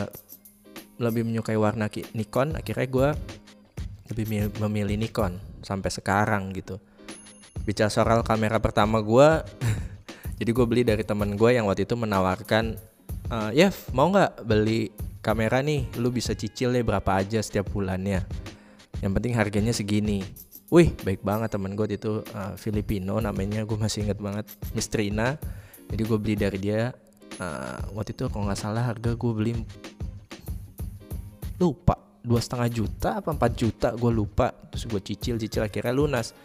lebih 1.02 1.26
menyukai 1.26 1.58
warna 1.58 1.90
Nikon 2.14 2.54
akhirnya 2.54 2.88
gue 2.92 3.10
lebih 4.14 4.54
memilih 4.62 5.00
Nikon 5.00 5.40
sampai 5.64 5.90
sekarang 5.90 6.52
gitu. 6.52 6.78
Bicara 7.64 7.90
soal 7.90 8.22
kamera 8.22 8.60
pertama 8.60 9.00
gue 9.00 9.28
jadi 10.40 10.52
gue 10.52 10.66
beli 10.68 10.84
dari 10.86 11.02
teman 11.02 11.34
gue 11.34 11.50
yang 11.56 11.66
waktu 11.66 11.88
itu 11.88 11.98
menawarkan 11.98 12.91
uh, 13.32 13.52
Yev 13.56 13.74
mau 13.96 14.12
nggak 14.12 14.44
beli 14.44 14.92
kamera 15.24 15.64
nih? 15.64 15.88
Lu 15.98 16.12
bisa 16.12 16.36
cicil 16.36 16.76
deh 16.76 16.84
berapa 16.84 17.18
aja 17.18 17.40
setiap 17.40 17.72
bulannya. 17.72 18.22
Yang 19.00 19.12
penting 19.18 19.34
harganya 19.34 19.74
segini. 19.74 20.22
Wih 20.72 20.94
baik 21.04 21.24
banget 21.24 21.52
temen 21.52 21.76
gue 21.76 21.88
itu 21.90 22.24
uh, 22.24 22.54
Filipino 22.56 23.20
namanya 23.20 23.64
gue 23.64 23.78
masih 23.80 24.08
inget 24.08 24.20
banget. 24.20 24.46
Mistrina 24.76 25.40
jadi 25.92 26.02
gue 26.08 26.18
beli 26.20 26.36
dari 26.40 26.60
dia 26.60 26.92
uh, 27.40 27.80
waktu 27.96 28.16
itu 28.16 28.28
kalau 28.32 28.48
nggak 28.48 28.60
salah 28.60 28.84
harga 28.88 29.16
gue 29.16 29.32
beli 29.36 29.54
lupa 31.60 32.00
dua 32.22 32.40
setengah 32.40 32.70
juta 32.72 33.10
apa 33.20 33.36
empat 33.36 33.52
juta 33.56 33.90
gue 33.96 34.12
lupa. 34.12 34.52
Terus 34.72 34.84
gue 34.88 35.02
cicil 35.04 35.36
cicil 35.40 35.64
akhirnya 35.64 35.96
lunas. 35.96 36.36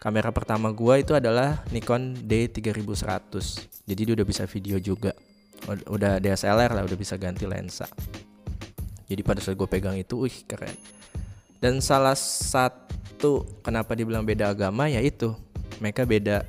Kamera 0.00 0.28
pertama 0.36 0.68
gue 0.68 1.00
itu 1.00 1.16
adalah 1.16 1.64
Nikon 1.72 2.28
D3100 2.28 3.32
jadi 3.88 4.00
dia 4.04 4.14
udah 4.20 4.28
bisa 4.28 4.44
video 4.44 4.76
juga 4.76 5.16
udah 5.68 6.20
DSLR 6.20 6.70
lah 6.76 6.82
udah 6.84 6.98
bisa 6.98 7.16
ganti 7.16 7.48
lensa. 7.48 7.88
Jadi 9.04 9.20
pada 9.20 9.40
saat 9.40 9.56
gue 9.56 9.68
pegang 9.68 9.96
itu 9.96 10.24
wih 10.24 10.36
keren. 10.48 10.76
Dan 11.60 11.80
salah 11.80 12.16
satu 12.16 13.44
kenapa 13.64 13.96
dibilang 13.96 14.24
beda 14.24 14.52
agama 14.52 14.88
ya 14.88 15.00
itu. 15.00 15.32
Mereka 15.80 16.04
beda 16.04 16.44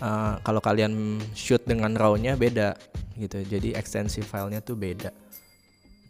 uh, 0.00 0.40
kalau 0.44 0.60
kalian 0.60 1.20
shoot 1.32 1.60
dengan 1.64 1.96
RAW-nya 1.96 2.36
beda 2.36 2.76
gitu. 3.16 3.40
Jadi 3.44 3.76
ekstensi 3.76 4.24
filenya 4.24 4.64
tuh 4.64 4.76
beda. 4.76 5.12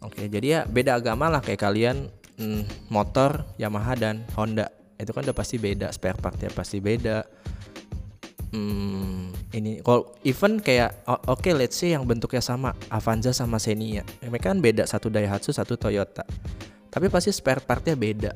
Oke, 0.01 0.25
jadi 0.25 0.47
ya 0.47 0.59
beda 0.65 0.97
agama 0.97 1.29
lah 1.29 1.45
kayak 1.45 1.61
kalian 1.61 2.09
mm, 2.39 2.89
motor 2.89 3.45
Yamaha 3.61 3.93
dan 3.93 4.25
Honda. 4.33 4.71
Itu 4.97 5.13
kan 5.13 5.25
udah 5.25 5.37
pasti 5.37 5.61
beda 5.61 5.93
spare 5.93 6.17
partnya 6.17 6.49
pasti 6.49 6.81
beda. 6.81 7.21
Hmm, 8.51 9.31
ini 9.55 9.79
kalau 9.79 10.11
event 10.27 10.59
kayak 10.59 11.07
oke 11.07 11.39
okay, 11.39 11.55
let's 11.55 11.79
say 11.79 11.95
yang 11.95 12.03
bentuknya 12.03 12.43
sama 12.43 12.75
Avanza 12.91 13.31
sama 13.31 13.55
Xenia, 13.55 14.03
mereka 14.27 14.51
kan 14.51 14.59
beda 14.59 14.83
satu 14.83 15.07
Daihatsu 15.07 15.55
satu 15.55 15.79
Toyota, 15.79 16.27
tapi 16.91 17.07
pasti 17.07 17.31
spare 17.31 17.63
partnya 17.63 17.95
beda 17.95 18.35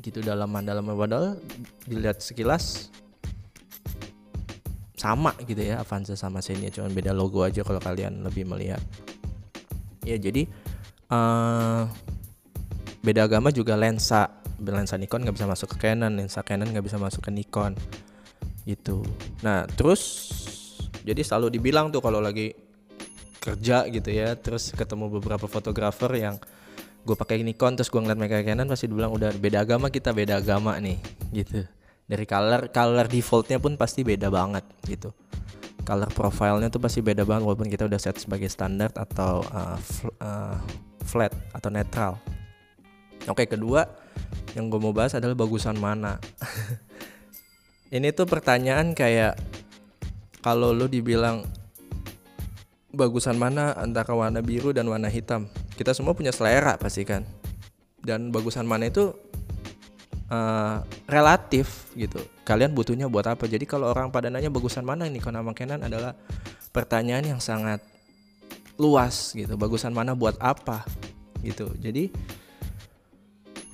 gitu 0.00 0.24
dalaman 0.24 0.64
dalaman 0.64 0.96
padahal 0.96 1.36
dilihat 1.84 2.24
sekilas 2.24 2.88
sama 4.96 5.36
gitu 5.44 5.60
ya 5.60 5.84
Avanza 5.84 6.16
sama 6.16 6.40
Xenia. 6.40 6.72
Cuma 6.72 6.88
beda 6.88 7.12
logo 7.12 7.44
aja 7.44 7.60
kalau 7.60 7.80
kalian 7.80 8.20
lebih 8.24 8.48
melihat. 8.48 8.80
Ya 10.08 10.16
jadi 10.16 10.48
uh, 11.12 11.84
beda 13.04 13.28
agama 13.28 13.52
juga 13.52 13.76
lensa. 13.76 14.40
Lensa 14.60 15.00
Nikon 15.00 15.24
nggak 15.24 15.40
bisa 15.40 15.48
masuk 15.48 15.72
ke 15.72 15.88
Canon 15.88 16.12
lensa 16.20 16.44
Canon 16.44 16.68
nggak 16.68 16.84
bisa 16.84 17.00
masuk 17.00 17.24
ke 17.24 17.32
Nikon 17.32 17.72
gitu 18.64 19.04
nah 19.40 19.64
terus 19.68 20.30
jadi 21.04 21.20
selalu 21.24 21.56
dibilang 21.60 21.88
tuh 21.88 22.04
kalau 22.04 22.20
lagi 22.20 22.52
kerja 23.40 23.88
gitu 23.88 24.10
ya 24.12 24.36
terus 24.36 24.72
ketemu 24.76 25.08
beberapa 25.20 25.48
fotografer 25.48 26.12
yang 26.20 26.36
gue 27.00 27.16
pakai 27.16 27.40
Nikon 27.40 27.80
terus 27.80 27.88
gue 27.88 27.96
ngeliat 27.96 28.20
mereka 28.20 28.44
Canon 28.44 28.68
pasti 28.68 28.84
bilang 28.86 29.16
udah 29.16 29.32
beda 29.32 29.64
agama 29.64 29.88
kita 29.88 30.12
beda 30.12 30.44
agama 30.44 30.76
nih 30.76 31.00
gitu 31.32 31.64
dari 32.04 32.28
color 32.28 32.68
color 32.68 33.08
defaultnya 33.08 33.56
pun 33.56 33.80
pasti 33.80 34.04
beda 34.04 34.28
banget 34.28 34.68
gitu 34.84 35.08
color 35.90 36.12
profilnya 36.12 36.68
tuh 36.68 36.78
pasti 36.78 37.00
beda 37.00 37.24
banget 37.24 37.48
walaupun 37.48 37.72
kita 37.72 37.88
udah 37.88 37.96
set 37.96 38.20
sebagai 38.20 38.52
standar 38.52 38.92
atau 38.92 39.40
uh, 39.48 39.80
fl 39.80 40.12
uh, 40.20 40.60
flat 41.10 41.34
atau 41.50 41.66
netral. 41.72 42.14
Oke 43.26 43.50
kedua 43.50 43.90
yang 44.54 44.70
gue 44.70 44.78
mau 44.78 44.94
bahas 44.94 45.18
adalah 45.18 45.34
bagusan 45.34 45.74
mana. 45.74 46.20
Ini 47.90 48.14
tuh 48.14 48.30
pertanyaan 48.30 48.94
kayak 48.94 49.34
kalau 50.40 50.70
lo 50.70 50.86
dibilang 50.86 51.42
bagusan 52.94 53.34
mana 53.34 53.74
antara 53.74 54.14
warna 54.14 54.38
biru 54.38 54.70
dan 54.70 54.86
warna 54.86 55.10
hitam, 55.10 55.50
kita 55.74 55.90
semua 55.90 56.14
punya 56.14 56.30
selera 56.30 56.78
pasti 56.78 57.02
kan. 57.02 57.26
Dan 57.98 58.30
bagusan 58.30 58.64
mana 58.64 58.86
itu 58.88 59.10
uh, 60.30 60.86
relatif 61.10 61.90
gitu. 61.98 62.22
Kalian 62.46 62.72
butuhnya 62.72 63.10
buat 63.10 63.26
apa? 63.26 63.50
Jadi 63.50 63.66
kalau 63.66 63.90
orang 63.90 64.14
pada 64.14 64.30
nanya 64.30 64.48
bagusan 64.48 64.86
mana 64.86 65.10
ini 65.10 65.18
Nikon 65.18 65.36
sama 65.36 65.52
Canon 65.52 65.82
adalah 65.82 66.14
pertanyaan 66.70 67.36
yang 67.36 67.40
sangat 67.42 67.82
luas 68.78 69.34
gitu. 69.34 69.58
Bagusan 69.58 69.92
mana 69.92 70.14
buat 70.14 70.38
apa 70.38 70.86
gitu. 71.42 71.74
Jadi 71.76 72.14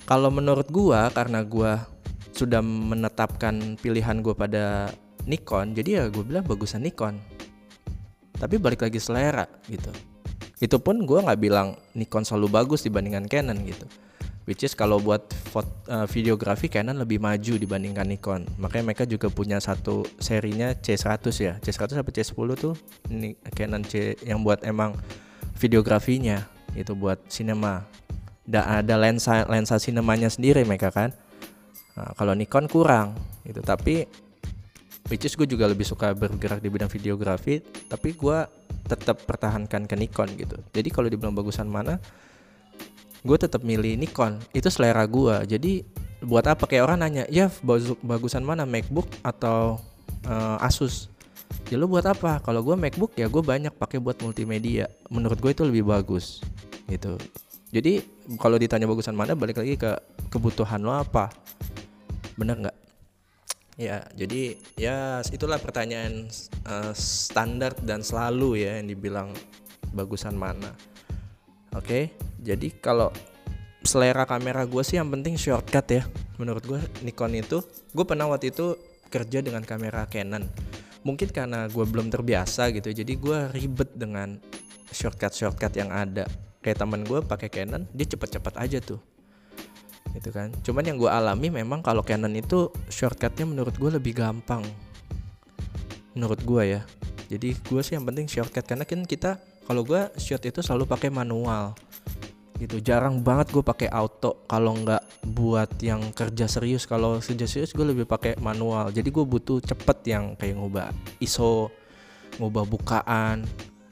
kalau 0.09 0.33
menurut 0.33 0.67
gua 0.67 1.07
karena 1.13 1.39
gua 1.45 1.85
sudah 2.37 2.61
menetapkan 2.61 3.75
pilihan 3.81 4.21
gua 4.21 4.37
pada 4.37 4.93
Nikon, 5.27 5.75
jadi 5.75 5.89
ya 5.89 6.03
gue 6.07 6.23
bilang 6.23 6.47
bagusan 6.47 6.87
Nikon. 6.87 7.19
Tapi 8.39 8.55
balik 8.55 8.87
lagi 8.87 8.95
selera 8.95 9.43
gitu. 9.67 9.91
Itu 10.63 10.79
pun 10.79 11.03
gue 11.03 11.19
nggak 11.19 11.41
bilang 11.41 11.75
Nikon 11.97 12.23
selalu 12.23 12.47
bagus 12.47 12.87
dibandingkan 12.87 13.27
Canon 13.27 13.59
gitu. 13.67 13.83
Which 14.47 14.63
is 14.63 14.71
kalau 14.71 15.03
buat 15.03 15.27
foto, 15.51 15.67
uh, 15.91 16.07
videografi 16.07 16.71
Canon 16.71 16.95
lebih 16.95 17.19
maju 17.19 17.59
dibandingkan 17.59 18.07
Nikon. 18.07 18.47
Makanya 18.55 18.83
mereka 18.87 19.03
juga 19.03 19.27
punya 19.27 19.59
satu 19.59 20.07
serinya 20.23 20.71
C100 20.71 21.35
ya. 21.43 21.53
C100 21.59 21.99
sampai 21.99 22.13
C10 22.15 22.49
tuh? 22.55 22.73
Ini 23.11 23.35
Canon 23.51 23.83
C 23.83 24.15
yang 24.23 24.47
buat 24.47 24.63
emang 24.63 24.95
videografinya 25.59 26.47
itu 26.77 26.93
buat 26.95 27.19
cinema 27.27 27.83
da, 28.47 28.79
ada 28.79 28.95
lensa 28.95 29.43
lensa 29.49 29.81
sinemanya 29.81 30.29
sendiri 30.29 30.61
mereka 30.63 30.93
kan 30.93 31.11
nah, 31.97 32.13
kalau 32.13 32.37
Nikon 32.37 32.69
kurang 32.69 33.17
itu 33.41 33.57
tapi 33.65 34.05
which 35.09 35.25
is 35.25 35.33
gue 35.33 35.47
juga 35.47 35.65
lebih 35.65 35.87
suka 35.87 36.13
bergerak 36.13 36.61
di 36.61 36.69
bidang 36.69 36.91
videografi 36.91 37.63
tapi 37.89 38.13
gue 38.13 38.37
tetap 38.87 39.19
pertahankan 39.27 39.83
ke 39.83 39.95
Nikon 39.99 40.31
gitu. 40.39 40.55
Jadi 40.71 40.89
kalau 40.91 41.11
dibilang 41.11 41.35
bagusan 41.35 41.67
mana 41.67 41.99
gue 43.23 43.37
tetap 43.39 43.63
milih 43.63 43.99
Nikon. 43.99 44.39
Itu 44.55 44.71
selera 44.71 45.03
gue 45.03 45.43
jadi 45.47 45.83
buat 46.23 46.47
apa? 46.47 46.67
Kayak 46.67 46.83
orang 46.91 46.99
nanya 47.03 47.23
ya 47.27 47.51
bagusan 48.03 48.43
mana? 48.43 48.63
MacBook 48.63 49.07
atau 49.23 49.79
uh, 50.27 50.57
Asus? 50.63 51.11
Ya 51.71 51.79
lo 51.79 51.87
buat 51.87 52.03
apa? 52.07 52.39
Kalau 52.43 52.63
gue 52.63 52.75
MacBook 52.75 53.15
ya 53.15 53.27
gue 53.27 53.43
banyak 53.43 53.75
pakai 53.75 53.99
buat 53.99 54.19
multimedia. 54.23 54.87
Menurut 55.11 55.39
gue 55.39 55.51
itu 55.51 55.63
lebih 55.67 55.87
bagus 55.87 56.43
gitu. 56.87 57.19
Jadi 57.71 57.99
kalau 58.39 58.55
ditanya 58.55 58.87
bagusan 58.87 59.15
mana 59.15 59.35
balik 59.35 59.59
lagi 59.59 59.75
ke 59.75 59.91
kebutuhan 60.31 60.79
lo 60.79 60.95
apa 60.95 61.31
bener 62.37 62.55
nggak? 62.61 62.77
Ya 63.77 64.05
jadi 64.17 64.57
ya 64.73 65.21
itulah 65.29 65.61
pertanyaan 65.61 66.29
uh, 66.65 66.93
standar 66.97 67.77
dan 67.81 68.01
selalu 68.01 68.65
ya 68.65 68.81
yang 68.81 68.89
dibilang 68.89 69.29
bagusan 69.93 70.37
mana. 70.37 70.73
Oke 71.73 72.13
jadi 72.41 72.73
kalau 72.77 73.13
selera 73.85 74.25
kamera 74.25 74.65
gue 74.65 74.81
sih 74.85 74.97
yang 74.97 75.09
penting 75.13 75.37
shortcut 75.37 75.85
ya. 75.89 76.03
Menurut 76.37 76.63
gue 76.65 76.79
Nikon 77.05 77.37
itu 77.37 77.61
gue 77.93 78.05
pernah 78.05 78.29
waktu 78.29 78.53
itu 78.53 78.77
kerja 79.09 79.41
dengan 79.41 79.65
kamera 79.65 80.05
Canon. 80.09 80.45
Mungkin 81.05 81.29
karena 81.29 81.69
gue 81.69 81.85
belum 81.85 82.09
terbiasa 82.09 82.73
gitu 82.73 82.93
jadi 82.93 83.13
gue 83.13 83.39
ribet 83.53 83.93
dengan 83.93 84.41
shortcut 84.89 85.33
shortcut 85.33 85.73
yang 85.77 85.93
ada. 85.93 86.25
Kayak 86.65 86.81
teman 86.81 87.05
gue 87.05 87.21
pakai 87.21 87.49
Canon 87.53 87.85
dia 87.93 88.09
cepet-cepet 88.09 88.57
aja 88.57 88.81
tuh 88.81 89.16
itu 90.17 90.33
kan. 90.33 90.49
Cuman 90.65 90.83
yang 90.83 90.97
gue 90.97 91.07
alami 91.07 91.53
memang 91.53 91.85
kalau 91.85 92.01
Canon 92.01 92.33
itu 92.33 92.73
shortcutnya 92.89 93.45
menurut 93.45 93.77
gue 93.77 93.91
lebih 94.01 94.17
gampang. 94.17 94.65
Menurut 96.17 96.41
gue 96.41 96.63
ya. 96.77 96.81
Jadi 97.29 97.53
gue 97.53 97.81
sih 97.85 97.93
yang 97.93 98.07
penting 98.07 98.25
shortcut 98.25 98.65
karena 98.65 98.87
kan 98.87 99.05
kita 99.05 99.37
kalau 99.67 99.83
gue 99.83 100.09
shot 100.15 100.41
itu 100.47 100.63
selalu 100.63 100.87
pakai 100.87 101.11
manual. 101.11 101.75
Gitu. 102.57 102.81
Jarang 102.81 103.21
banget 103.21 103.53
gue 103.53 103.61
pakai 103.61 103.85
auto 103.93 104.41
kalau 104.49 104.73
nggak 104.73 105.29
buat 105.37 105.69
yang 105.83 106.09
kerja 106.15 106.49
serius. 106.49 106.89
Kalau 106.89 107.21
kerja 107.21 107.45
serius 107.45 107.75
gue 107.75 107.85
lebih 107.85 108.09
pakai 108.09 108.39
manual. 108.41 108.89
Jadi 108.89 109.13
gue 109.13 109.25
butuh 109.27 109.61
cepet 109.61 109.97
yang 110.09 110.33
kayak 110.39 110.57
ngubah 110.57 110.89
ISO 111.21 111.69
ngubah 112.37 112.69
bukaan 112.69 113.45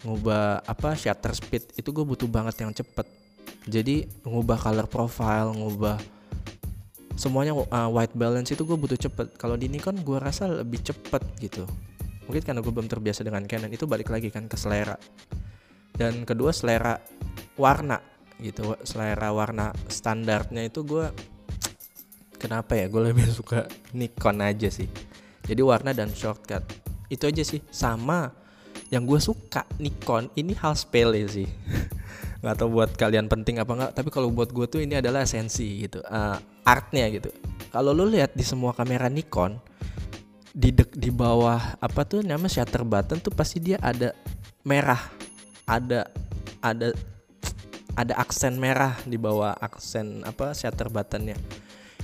ngubah 0.05 0.63
apa 0.63 0.95
shutter 0.95 1.33
speed. 1.35 1.75
Itu 1.75 1.91
gue 1.91 2.05
butuh 2.07 2.29
banget 2.29 2.61
yang 2.63 2.71
cepet. 2.71 3.09
Jadi 3.65 4.05
ngubah 4.23 4.57
color 4.61 4.87
profile 4.87 5.51
ngubah 5.51 5.97
semuanya 7.15 7.55
uh, 7.55 7.89
white 7.89 8.13
balance 8.13 8.51
itu 8.51 8.67
gue 8.67 8.75
butuh 8.75 8.99
cepet. 8.99 9.39
Kalau 9.39 9.55
di 9.55 9.71
Nikon 9.71 10.03
gue 10.03 10.19
rasa 10.19 10.51
lebih 10.51 10.83
cepet 10.83 11.23
gitu. 11.39 11.63
Mungkin 12.27 12.43
karena 12.43 12.59
gue 12.59 12.73
belum 12.73 12.91
terbiasa 12.91 13.23
dengan 13.23 13.47
Canon. 13.47 13.71
Itu 13.71 13.87
balik 13.87 14.11
lagi 14.11 14.29
kan 14.29 14.51
ke 14.51 14.59
selera. 14.59 14.99
Dan 15.95 16.27
kedua 16.27 16.51
selera 16.51 16.99
warna 17.55 17.99
gitu. 18.43 18.75
Selera 18.83 19.31
warna 19.31 19.71
standarnya 19.87 20.67
itu 20.67 20.83
gue 20.83 21.07
kenapa 22.35 22.75
ya? 22.75 22.91
Gue 22.91 23.11
lebih 23.11 23.25
suka 23.39 23.65
Nikon 23.95 24.43
aja 24.43 24.67
sih. 24.67 24.91
Jadi 25.45 25.61
warna 25.63 25.95
dan 25.95 26.11
shortcut. 26.11 26.61
Itu 27.07 27.31
aja 27.31 27.41
sih. 27.41 27.63
Sama 27.71 28.27
yang 28.91 29.07
gue 29.07 29.17
suka 29.23 29.63
Nikon. 29.79 30.29
Ini 30.35 30.51
hal 30.59 30.75
sepele 30.75 31.25
sih 31.31 31.47
nggak 32.43 32.55
tahu 32.59 32.69
buat 32.81 32.91
kalian 32.95 33.31
penting 33.31 33.59
apa 33.59 33.71
nggak 33.71 33.91
tapi 33.95 34.09
kalau 34.11 34.31
buat 34.31 34.51
gue 34.51 34.65
tuh 34.67 34.79
ini 34.83 34.99
adalah 34.99 35.23
esensi 35.23 35.87
gitu 35.87 36.03
uh, 36.03 36.37
artnya 36.65 37.07
gitu. 37.13 37.29
Kalau 37.71 37.91
lo 37.91 38.07
lihat 38.07 38.33
di 38.35 38.43
semua 38.43 38.71
kamera 38.71 39.11
Nikon 39.11 39.59
di 40.55 40.71
dek 40.71 40.95
di 40.95 41.11
bawah 41.11 41.75
apa 41.83 42.01
tuh 42.07 42.23
nama 42.23 42.47
shutter 42.47 42.87
button 42.87 43.19
tuh 43.19 43.35
pasti 43.35 43.59
dia 43.59 43.75
ada 43.83 44.15
merah 44.63 44.99
ada 45.67 46.07
ada 46.63 46.95
ada 47.95 48.13
aksen 48.19 48.59
merah 48.59 48.95
di 49.07 49.15
bawah 49.15 49.55
aksen 49.59 50.23
apa 50.27 50.51
shutter 50.51 50.91
buttonnya. 50.91 51.35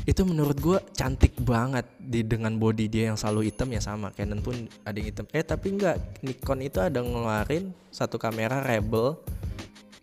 Itu 0.01 0.25
menurut 0.25 0.57
gue 0.57 0.79
cantik 0.97 1.37
banget 1.45 1.85
di 2.01 2.25
dengan 2.25 2.57
body 2.57 2.89
dia 2.89 3.13
yang 3.13 3.19
selalu 3.19 3.53
hitam 3.53 3.69
ya 3.69 3.77
sama 3.83 4.09
Canon 4.17 4.41
pun 4.41 4.65
ada 4.81 4.97
yang 4.97 5.13
hitam. 5.13 5.29
Eh 5.29 5.45
tapi 5.45 5.77
enggak 5.77 6.01
Nikon 6.25 6.59
itu 6.65 6.81
ada 6.81 6.99
ngeluarin 7.05 7.69
satu 7.93 8.17
kamera 8.17 8.65
Rebel 8.65 9.19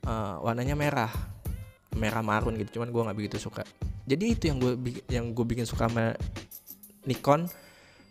uh, 0.04 0.42
warnanya 0.42 0.76
merah. 0.78 1.10
Merah 1.96 2.22
marun 2.22 2.54
gitu 2.60 2.78
cuman 2.78 2.92
gue 2.92 3.02
nggak 3.08 3.18
begitu 3.18 3.36
suka. 3.40 3.64
Jadi 4.06 4.24
itu 4.36 4.44
yang 4.52 4.58
gue 4.60 4.72
yang 5.10 5.24
gue 5.32 5.44
bikin 5.44 5.64
suka 5.64 5.88
sama 5.90 6.14
Nikon 7.08 7.48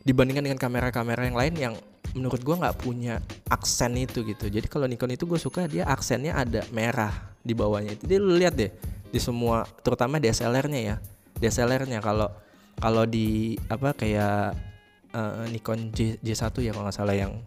dibandingkan 0.04 0.44
dengan 0.44 0.60
kamera-kamera 0.60 1.22
yang 1.28 1.38
lain 1.38 1.54
yang 1.56 1.74
menurut 2.16 2.42
gue 2.42 2.56
nggak 2.56 2.78
punya 2.82 3.22
aksen 3.48 3.96
itu 3.96 4.26
gitu. 4.26 4.50
Jadi 4.50 4.66
kalau 4.68 4.90
Nikon 4.90 5.14
itu 5.14 5.30
gue 5.30 5.40
suka 5.40 5.70
dia 5.70 5.86
aksennya 5.86 6.34
ada 6.36 6.62
merah 6.74 7.14
di 7.46 7.54
bawahnya. 7.54 7.96
Itu 7.96 8.10
dia 8.10 8.18
lu 8.18 8.36
lihat 8.36 8.58
deh 8.58 8.72
di 9.08 9.20
semua 9.22 9.64
terutama 9.86 10.18
DSLR-nya 10.18 10.82
ya. 10.82 10.96
DSLR-nya 11.38 12.02
kalau 12.02 12.28
kalau 12.78 13.04
di 13.06 13.58
apa 13.70 13.94
kayak 13.94 14.58
uh, 15.14 15.46
Nikon 15.50 15.94
J, 15.94 16.22
J1 16.22 16.54
ya 16.62 16.72
kalau 16.74 16.86
nggak 16.90 16.98
salah 16.98 17.16
yang 17.18 17.42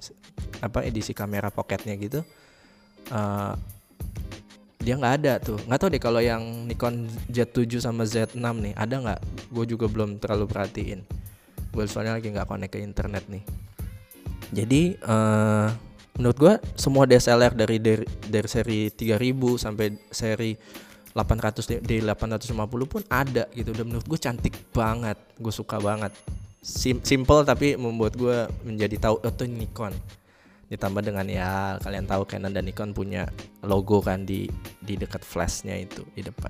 apa 0.60 0.82
edisi 0.82 1.12
kamera 1.14 1.52
pocketnya 1.52 1.94
gitu 1.96 2.24
uh, 3.14 3.54
dia 4.80 4.96
nggak 4.96 5.14
ada 5.22 5.32
tuh. 5.36 5.60
Nggak 5.68 5.78
tahu 5.78 5.88
deh 5.92 6.02
kalau 6.02 6.20
yang 6.24 6.42
Nikon 6.64 7.04
Z7 7.28 7.84
sama 7.84 8.08
Z6 8.08 8.40
nih 8.40 8.72
ada 8.72 8.96
nggak? 8.96 9.20
Gue 9.52 9.64
juga 9.68 9.86
belum 9.86 10.16
terlalu 10.16 10.48
perhatiin. 10.48 11.04
Gue 11.70 11.84
soalnya 11.84 12.16
lagi 12.16 12.32
nggak 12.32 12.48
connect 12.48 12.72
ke 12.72 12.80
internet 12.80 13.24
nih. 13.28 13.44
Jadi 14.50 14.96
uh, 15.04 15.68
menurut 16.16 16.38
gue 16.40 16.54
semua 16.74 17.04
DSLR 17.04 17.52
dari 17.52 17.76
dari, 17.78 18.04
dari 18.24 18.48
seri 18.48 18.80
3000 18.88 19.20
sampai 19.60 19.86
seri 20.10 20.56
800 21.12 21.84
di 21.84 22.00
850 22.00 22.56
pun 22.88 23.02
ada 23.12 23.44
gitu. 23.52 23.76
Dan 23.76 23.92
menurut 23.92 24.08
gue 24.08 24.18
cantik 24.18 24.56
banget. 24.72 25.20
Gue 25.36 25.52
suka 25.52 25.76
banget. 25.76 26.16
Sim 26.64 27.04
simple 27.04 27.44
tapi 27.44 27.76
membuat 27.76 28.16
gue 28.16 28.48
menjadi 28.64 28.96
tahu 28.96 29.16
oh, 29.20 29.32
itu 29.32 29.44
Nikon 29.44 29.92
ditambah 30.70 31.02
dengan 31.02 31.26
ya 31.26 31.76
kalian 31.82 32.06
tahu 32.06 32.22
Canon 32.30 32.54
dan 32.54 32.62
Nikon 32.62 32.94
punya 32.94 33.26
logo 33.66 33.98
kan 33.98 34.22
di 34.22 34.46
di 34.78 34.94
dekat 34.94 35.26
flashnya 35.26 35.74
itu 35.74 36.06
di 36.14 36.22
depan. 36.22 36.48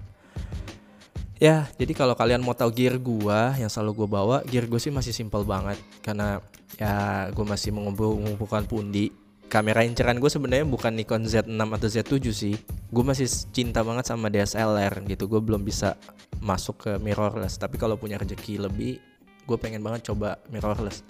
Ya 1.40 1.72
jadi 1.80 1.96
kalau 1.96 2.12
kalian 2.12 2.44
mau 2.44 2.52
tahu 2.52 2.68
gear 2.68 3.00
gua 3.00 3.56
yang 3.56 3.72
selalu 3.72 4.04
gue 4.04 4.08
bawa 4.12 4.36
gear 4.44 4.68
gue 4.68 4.76
sih 4.76 4.92
masih 4.92 5.16
simple 5.16 5.40
banget. 5.48 5.80
Karena 6.04 6.36
ya 6.76 7.26
gue 7.32 7.44
masih 7.48 7.72
mengumpul 7.72 8.20
mengumpulkan 8.20 8.68
pundi. 8.68 9.08
Kamera 9.50 9.82
inceran 9.82 10.20
gue 10.20 10.30
sebenarnya 10.30 10.68
bukan 10.68 10.94
Nikon 10.94 11.26
Z6 11.26 11.58
atau 11.58 11.88
Z7 11.90 12.22
sih. 12.30 12.54
Gue 12.92 13.02
masih 13.02 13.26
cinta 13.50 13.80
banget 13.82 14.06
sama 14.06 14.30
DSLR 14.30 15.00
gitu. 15.10 15.26
Gue 15.26 15.40
belum 15.42 15.64
bisa 15.64 15.96
masuk 16.44 16.86
ke 16.86 16.92
mirrorless. 17.00 17.56
Tapi 17.56 17.80
kalau 17.80 17.96
punya 17.96 18.20
rezeki 18.20 18.62
lebih 18.68 19.00
gue 19.48 19.56
pengen 19.56 19.80
banget 19.80 20.12
coba 20.12 20.36
mirrorless. 20.52 21.02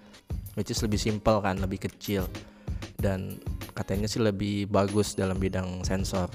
Which 0.54 0.70
is 0.70 0.78
lebih 0.78 0.96
simple 0.96 1.42
kan 1.42 1.58
lebih 1.58 1.90
kecil 1.90 2.30
dan 3.00 3.40
katanya 3.72 4.06
sih 4.10 4.20
lebih 4.20 4.68
bagus 4.68 5.16
dalam 5.16 5.40
bidang 5.40 5.82
sensor. 5.86 6.28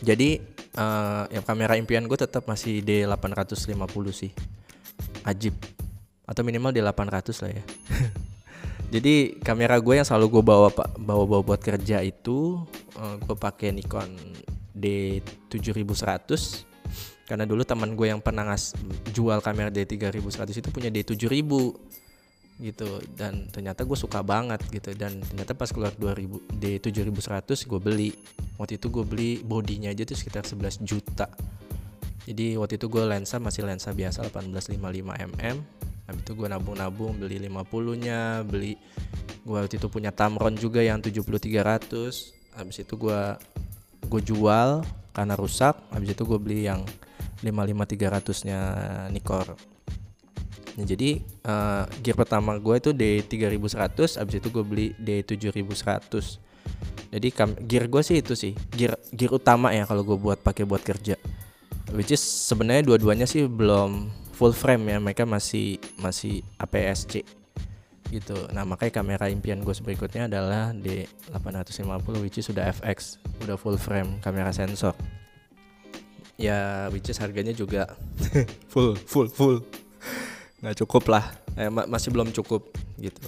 Jadi 0.00 0.40
uh, 0.80 1.28
yang 1.28 1.44
kamera 1.44 1.76
impian 1.76 2.08
gue 2.08 2.18
tetap 2.18 2.48
masih 2.48 2.80
D850 2.82 4.06
sih. 4.10 4.32
Ajib. 5.22 5.54
Atau 6.24 6.42
minimal 6.42 6.72
D800 6.72 7.36
lah 7.44 7.50
ya. 7.54 7.64
Jadi 8.94 9.38
kamera 9.38 9.78
gue 9.78 10.02
yang 10.02 10.06
selalu 10.06 10.40
gue 10.40 10.42
bawa 10.42 10.68
pak 10.74 10.98
bawa 10.98 11.22
bawa 11.22 11.42
buat 11.54 11.62
kerja 11.62 12.02
itu 12.02 12.58
uh, 12.98 13.16
gue 13.22 13.36
pakai 13.38 13.70
Nikon 13.70 14.10
D7100 14.74 16.66
karena 17.30 17.46
dulu 17.46 17.62
teman 17.62 17.94
gue 17.94 18.10
yang 18.10 18.18
pernah 18.18 18.42
ngas 18.50 18.74
jual 19.14 19.38
kamera 19.38 19.70
D3100 19.70 20.50
itu 20.50 20.68
punya 20.74 20.90
D7000 20.90 21.46
gitu. 22.60 23.00
Dan 23.16 23.48
ternyata 23.48 23.82
gue 23.88 23.98
suka 23.98 24.20
banget 24.20 24.60
gitu. 24.70 24.92
Dan 24.94 25.24
ternyata 25.24 25.56
pas 25.56 25.72
keluar 25.72 25.90
2000 25.96 26.60
d 26.60 26.78
7100 26.78 27.66
gue 27.66 27.80
beli. 27.80 28.10
Waktu 28.60 28.76
itu 28.76 28.86
gue 28.92 29.04
beli 29.04 29.30
bodinya 29.40 29.88
aja 29.90 30.04
tuh 30.04 30.14
sekitar 30.14 30.44
11 30.44 30.84
juta. 30.84 31.26
Jadi 32.28 32.54
waktu 32.60 32.76
itu 32.78 32.86
gue 32.86 33.04
lensa 33.08 33.40
masih 33.40 33.64
lensa 33.66 33.90
biasa 33.90 34.28
1855 34.28 34.78
mm 35.34 35.56
habis 36.10 36.26
itu 36.26 36.34
gue 36.34 36.50
nabung-nabung 36.50 37.22
beli 37.22 37.38
50 37.38 38.02
nya 38.02 38.42
beli 38.42 38.74
gue 39.46 39.54
waktu 39.54 39.78
itu 39.78 39.86
punya 39.86 40.10
Tamron 40.10 40.58
juga 40.58 40.82
yang 40.82 40.98
70300 40.98 42.58
habis 42.58 42.76
itu 42.82 42.94
gue 42.98 43.20
gue 44.10 44.22
jual 44.26 44.82
karena 45.14 45.34
rusak. 45.38 45.76
Habis 45.94 46.18
itu 46.18 46.22
gue 46.26 46.38
beli 46.38 46.66
yang 46.66 46.82
55300 47.42 48.48
nya 48.48 48.60
Nikkor 49.08 49.56
Nah, 50.80 50.88
jadi 50.88 51.20
uh, 51.44 51.84
gear 52.00 52.16
pertama 52.16 52.56
gue 52.56 52.72
itu 52.80 52.96
D3100, 52.96 54.16
abis 54.16 54.34
itu 54.40 54.48
gue 54.48 54.64
beli 54.64 54.86
D7100. 54.96 56.40
Jadi 57.12 57.28
gear 57.68 57.84
gue 57.84 58.00
sih 58.00 58.24
itu 58.24 58.32
sih, 58.32 58.56
gear 58.72 58.96
gear 59.12 59.36
utama 59.36 59.76
ya 59.76 59.84
kalau 59.84 60.00
gue 60.00 60.16
buat 60.16 60.40
pakai 60.40 60.64
buat 60.64 60.80
kerja. 60.80 61.20
Which 61.92 62.16
is 62.16 62.24
sebenarnya 62.24 62.88
dua-duanya 62.88 63.28
sih 63.28 63.44
belum 63.44 64.08
full 64.32 64.56
frame 64.56 64.88
ya, 64.88 64.96
mereka 64.96 65.28
masih 65.28 65.76
masih 66.00 66.40
APS-C 66.56 67.28
gitu. 68.08 68.48
Nah 68.56 68.64
makanya 68.64 69.04
kamera 69.04 69.28
impian 69.28 69.60
gue 69.60 69.76
berikutnya 69.84 70.32
adalah 70.32 70.72
D850 70.72 72.24
which 72.24 72.40
is 72.40 72.48
sudah 72.48 72.72
FX, 72.72 73.20
udah 73.44 73.60
full 73.60 73.76
frame 73.76 74.16
kamera 74.24 74.48
sensor. 74.48 74.96
Ya 76.40 76.88
which 76.88 77.12
is 77.12 77.20
harganya 77.20 77.52
juga 77.52 78.00
full 78.72 78.96
full 78.96 79.28
full 79.28 79.60
nggak 80.60 80.76
cukup 80.84 81.04
lah. 81.08 81.24
Eh, 81.56 81.68
ma 81.72 81.88
masih 81.88 82.12
belum 82.12 82.30
cukup 82.32 82.68
gitu. 83.00 83.20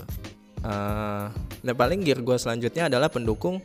Uh, 0.63 1.27
nah 1.67 1.75
paling 1.75 2.07
gear 2.07 2.23
gue 2.23 2.37
selanjutnya 2.39 2.87
adalah 2.87 3.11
pendukung 3.11 3.59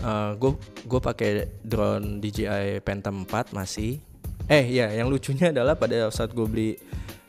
uh, 0.00 0.32
gue 0.40 0.56
gue 0.88 1.00
pakai 1.04 1.60
drone 1.60 2.16
DJI 2.22 2.80
Phantom 2.80 3.26
4 3.26 3.52
masih. 3.52 4.00
Eh 4.48 4.64
ya 4.64 4.88
yang 4.88 5.12
lucunya 5.12 5.52
adalah 5.52 5.76
pada 5.76 6.08
saat 6.08 6.32
gue 6.32 6.46
beli 6.48 6.70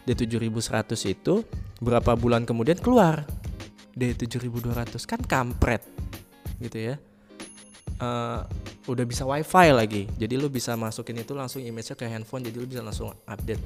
D7100 0.07 0.95
itu 1.11 1.43
berapa 1.83 2.15
bulan 2.15 2.47
kemudian 2.47 2.79
keluar 2.79 3.27
D7200 3.99 4.95
kan 5.03 5.19
kampret 5.27 5.83
gitu 6.63 6.93
ya. 6.93 6.95
Uh, 7.99 8.47
udah 8.87 9.03
bisa 9.03 9.27
wifi 9.27 9.75
lagi. 9.75 10.07
Jadi 10.15 10.39
lu 10.39 10.47
bisa 10.47 10.79
masukin 10.79 11.19
itu 11.19 11.35
langsung 11.35 11.59
image-nya 11.59 11.99
ke 11.99 12.07
handphone 12.07 12.47
jadi 12.47 12.55
lu 12.55 12.67
bisa 12.69 12.79
langsung 12.79 13.11
update 13.27 13.59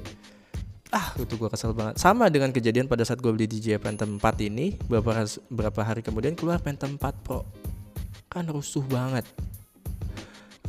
ah 0.94 1.10
itu 1.18 1.34
gue 1.34 1.50
kesel 1.50 1.74
banget. 1.74 1.98
Sama 1.98 2.30
dengan 2.30 2.54
kejadian 2.54 2.86
pada 2.86 3.02
saat 3.02 3.18
gue 3.18 3.34
beli 3.34 3.50
DJI 3.50 3.82
Phantom 3.82 4.22
4 4.22 4.46
ini 4.46 4.78
beberapa 4.86 5.26
berapa 5.50 5.80
hari 5.82 6.06
kemudian 6.06 6.38
keluar 6.38 6.62
Phantom 6.62 6.94
4 6.94 7.24
Pro. 7.26 7.42
Kan 8.30 8.46
rusuh 8.46 8.86
banget. 8.86 9.26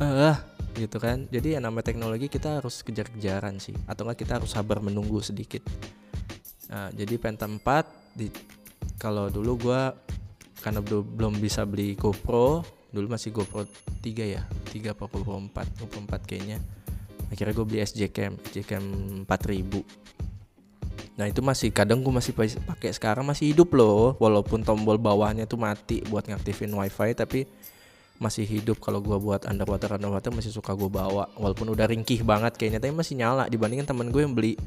Eh 0.02 0.04
uh, 0.04 0.36
gitu 0.74 0.98
kan. 0.98 1.30
Jadi 1.30 1.54
yang 1.54 1.62
namanya 1.62 1.94
teknologi 1.94 2.26
kita 2.26 2.58
harus 2.58 2.82
kejar-kejaran 2.82 3.62
sih. 3.62 3.78
Atau 3.86 4.02
enggak 4.02 4.26
kita 4.26 4.42
harus 4.42 4.50
sabar 4.50 4.82
menunggu 4.82 5.22
sedikit. 5.22 5.62
Nah, 6.66 6.90
jadi 6.90 7.14
Phantom 7.22 7.62
4 7.62 8.18
di 8.18 8.26
kalau 8.98 9.30
dulu 9.30 9.70
gue 9.70 9.82
karena 10.58 10.82
belum 10.82 11.38
bisa 11.38 11.62
beli 11.62 11.94
GoPro 11.94 12.66
dulu 12.90 13.06
masih 13.12 13.30
GoPro 13.30 13.68
3 14.02 14.34
ya 14.34 14.42
3 14.72 14.96
apa 14.96 15.04
GoPro 15.06 15.38
4 15.52 15.78
GoPro 15.78 16.00
4 16.10 16.26
kayaknya 16.26 16.58
akhirnya 17.32 17.54
gue 17.54 17.66
beli 17.66 17.80
SJ 17.82 18.00
Cam 18.14 18.32
SJ 18.50 18.58
Cam 18.66 18.84
4000 19.26 20.06
Nah 21.16 21.26
itu 21.32 21.40
masih 21.40 21.72
kadang 21.72 22.04
gue 22.04 22.12
masih 22.12 22.36
pakai. 22.36 22.92
Sekarang 22.92 23.24
masih 23.24 23.52
hidup 23.52 23.72
loh. 23.72 24.14
Walaupun 24.20 24.60
tombol 24.60 25.00
bawahnya 25.00 25.48
tuh 25.48 25.56
mati 25.56 26.04
buat 26.04 26.28
ngaktifin 26.28 26.68
wifi 26.76 27.16
tapi 27.16 27.48
masih 28.20 28.44
hidup. 28.44 28.76
Kalau 28.84 29.00
gue 29.00 29.16
buat 29.16 29.48
underwater 29.48 29.96
underwater 29.96 30.28
masih 30.28 30.52
suka 30.52 30.76
gue 30.76 30.92
bawa. 30.92 31.32
Walaupun 31.40 31.72
udah 31.72 31.88
ringkih 31.88 32.20
banget 32.20 32.60
kayaknya 32.60 32.84
tapi 32.84 32.92
masih 32.92 33.16
nyala. 33.16 33.48
Dibandingin 33.48 33.88
temen 33.88 34.12
gue 34.12 34.22
yang 34.28 34.36
beli 34.36 34.60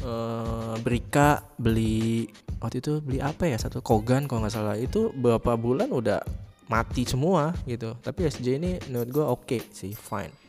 uh, 0.00 0.80
Brika 0.80 1.44
beli 1.60 2.24
waktu 2.56 2.80
itu 2.80 3.04
beli 3.04 3.20
apa 3.20 3.44
ya? 3.44 3.60
Satu 3.60 3.84
Kogan 3.84 4.24
kalau 4.24 4.48
nggak 4.48 4.56
salah. 4.56 4.80
Itu 4.80 5.12
beberapa 5.12 5.60
bulan 5.60 5.92
udah 5.92 6.24
mati 6.72 7.04
semua 7.04 7.52
gitu. 7.68 7.92
Tapi 8.00 8.32
SJ 8.32 8.46
ini 8.56 8.80
menurut 8.88 9.08
gue 9.12 9.24
oke 9.28 9.44
okay 9.44 9.60
sih 9.76 9.92
fine 9.92 10.45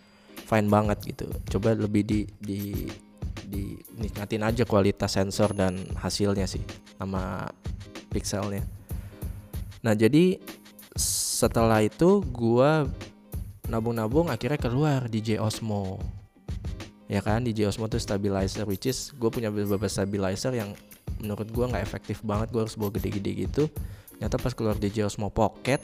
fine 0.48 0.72
banget 0.72 0.98
gitu. 1.04 1.28
Coba 1.52 1.76
lebih 1.76 2.08
di 2.08 2.20
di 2.40 2.88
dinikmatin 3.48 4.44
aja 4.44 4.64
kualitas 4.64 5.16
sensor 5.16 5.52
dan 5.52 5.76
hasilnya 6.00 6.48
sih 6.48 6.64
sama 6.96 7.52
pixelnya. 8.08 8.64
Nah 9.84 9.94
jadi 9.96 10.40
setelah 10.98 11.84
itu 11.84 12.24
gua 12.32 12.88
nabung-nabung 13.68 14.32
akhirnya 14.32 14.58
keluar 14.58 15.12
DJ 15.12 15.44
Osmo. 15.44 16.00
Ya 17.08 17.24
kan 17.24 17.44
DJ 17.44 17.68
Osmo 17.72 17.88
tuh 17.88 18.00
stabilizer 18.00 18.68
which 18.68 18.88
is 18.88 19.16
gue 19.16 19.32
punya 19.32 19.48
beberapa 19.48 19.88
stabilizer 19.88 20.52
yang 20.52 20.76
menurut 21.24 21.48
gue 21.48 21.66
nggak 21.72 21.84
efektif 21.84 22.20
banget 22.24 22.52
gue 22.52 22.62
harus 22.68 22.76
bawa 22.76 22.92
gede-gede 22.96 23.48
gitu. 23.48 23.64
Nyata 24.20 24.36
pas 24.40 24.52
keluar 24.52 24.76
DJ 24.76 25.08
Osmo 25.08 25.32
Pocket 25.32 25.80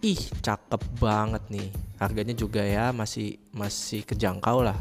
ih 0.00 0.20
cakep 0.40 0.82
banget 1.00 1.44
nih. 1.52 1.68
Harganya 2.00 2.34
juga 2.36 2.64
ya 2.64 2.92
masih 2.92 3.36
masih 3.52 4.04
kejangkau 4.04 4.64
lah. 4.64 4.76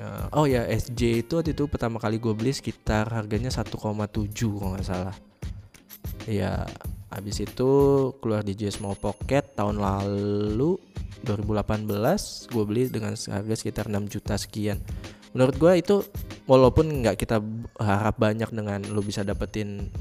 Uh, 0.00 0.26
oh 0.32 0.46
ya 0.48 0.64
SJ 0.64 1.28
itu 1.28 1.32
waktu 1.36 1.52
itu 1.52 1.68
pertama 1.68 2.00
kali 2.00 2.16
gue 2.16 2.32
beli 2.32 2.56
sekitar 2.56 3.12
harganya 3.12 3.52
1,7 3.52 3.70
kalau 3.76 4.74
nggak 4.74 4.86
salah. 4.86 5.16
Ya 6.26 6.66
habis 7.10 7.42
itu 7.42 7.70
keluar 8.22 8.42
di 8.46 8.54
Small 8.70 8.96
Pocket 8.96 9.54
tahun 9.54 9.82
lalu 9.82 10.78
2018 11.26 11.84
gue 12.48 12.64
beli 12.64 12.82
dengan 12.88 13.12
harga 13.12 13.54
sekitar 13.54 13.92
6 13.92 14.08
juta 14.08 14.34
sekian. 14.40 14.80
Menurut 15.30 15.54
gue 15.60 15.72
itu 15.78 15.96
walaupun 16.50 17.06
nggak 17.06 17.20
kita 17.20 17.38
harap 17.78 18.18
banyak 18.18 18.50
dengan 18.50 18.82
lo 18.90 19.04
bisa 19.04 19.22
dapetin 19.22 19.92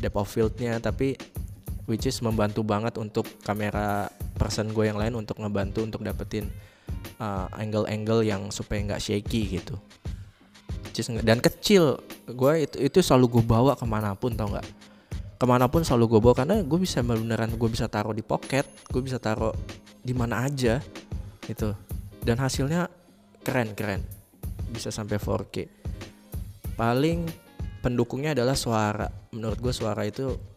depth 0.00 0.18
of 0.18 0.26
fieldnya 0.26 0.82
tapi 0.82 1.14
which 1.86 2.06
is 2.06 2.18
membantu 2.22 2.66
banget 2.66 2.98
untuk 2.98 3.26
kamera 3.42 4.10
person 4.36 4.70
gue 4.70 4.90
yang 4.90 4.98
lain 4.98 5.14
untuk 5.14 5.38
ngebantu 5.38 5.86
untuk 5.86 6.02
dapetin 6.02 6.50
uh, 7.18 7.48
angle-angle 7.56 8.26
yang 8.26 8.50
supaya 8.50 8.82
nggak 8.82 9.02
shaky 9.02 9.58
gitu. 9.62 9.78
Dan 11.22 11.44
kecil. 11.44 12.00
Gue 12.24 12.64
itu 12.64 12.80
itu 12.80 12.98
selalu 13.04 13.38
gue 13.38 13.44
bawa 13.44 13.76
ke 13.76 13.84
mana 13.84 14.16
pun 14.16 14.32
tau 14.32 14.48
nggak? 14.48 14.66
Ke 15.36 15.44
mana 15.44 15.68
pun 15.68 15.84
selalu 15.84 16.16
gue 16.16 16.20
bawa 16.24 16.34
karena 16.34 16.56
gue 16.64 16.78
bisa 16.80 17.04
beneran 17.04 17.52
gue 17.52 17.68
bisa 17.68 17.84
taruh 17.86 18.16
di 18.16 18.24
pocket 18.24 18.64
gue 18.88 19.02
bisa 19.04 19.20
taruh 19.20 19.52
di 20.00 20.16
mana 20.16 20.48
aja 20.48 20.80
gitu. 21.44 21.76
Dan 22.24 22.40
hasilnya 22.40 22.88
keren 23.44 23.76
keren. 23.76 24.02
Bisa 24.72 24.88
sampai 24.88 25.20
4K 25.20 25.86
paling 26.76 27.24
pendukungnya 27.80 28.36
adalah 28.36 28.54
suara. 28.54 29.08
Menurut 29.32 29.58
gue 29.58 29.72
suara 29.72 30.04
itu 30.04 30.55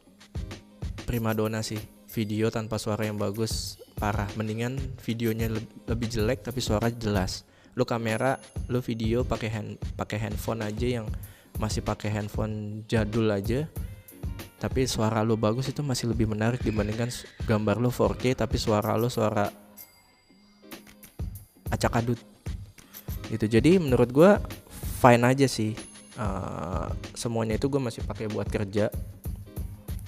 primadona 1.09 1.65
sih. 1.65 1.81
Video 2.13 2.53
tanpa 2.53 2.77
suara 2.77 3.09
yang 3.09 3.17
bagus 3.17 3.81
parah. 3.97 4.29
Mendingan 4.37 4.77
videonya 5.01 5.49
lebih 5.89 6.05
jelek 6.05 6.45
tapi 6.45 6.61
suara 6.61 6.93
jelas. 6.93 7.49
Lu 7.73 7.81
kamera 7.81 8.37
lu 8.69 8.77
video 8.85 9.25
pakai 9.25 9.49
hand 9.49 9.81
pakai 9.97 10.21
handphone 10.21 10.61
aja 10.61 11.01
yang 11.01 11.09
masih 11.57 11.81
pakai 11.81 12.13
handphone 12.13 12.85
jadul 12.85 13.25
aja. 13.33 13.65
Tapi 14.61 14.85
suara 14.85 15.25
lo 15.25 15.33
bagus 15.33 15.73
itu 15.73 15.81
masih 15.81 16.13
lebih 16.13 16.29
menarik 16.29 16.61
dibandingkan 16.61 17.09
gambar 17.49 17.81
lo 17.81 17.89
4K 17.89 18.45
tapi 18.45 18.61
suara 18.61 18.93
lo 18.93 19.09
suara 19.09 19.49
acak 21.73 21.93
adut. 21.97 22.19
Gitu. 23.33 23.45
Jadi 23.49 23.81
menurut 23.81 24.09
gue 24.13 24.31
fine 25.01 25.25
aja 25.25 25.49
sih. 25.49 25.73
Uh, 26.19 26.91
semuanya 27.15 27.55
itu 27.55 27.71
gue 27.71 27.79
masih 27.79 28.03
pakai 28.03 28.27
buat 28.27 28.43
kerja 28.51 28.91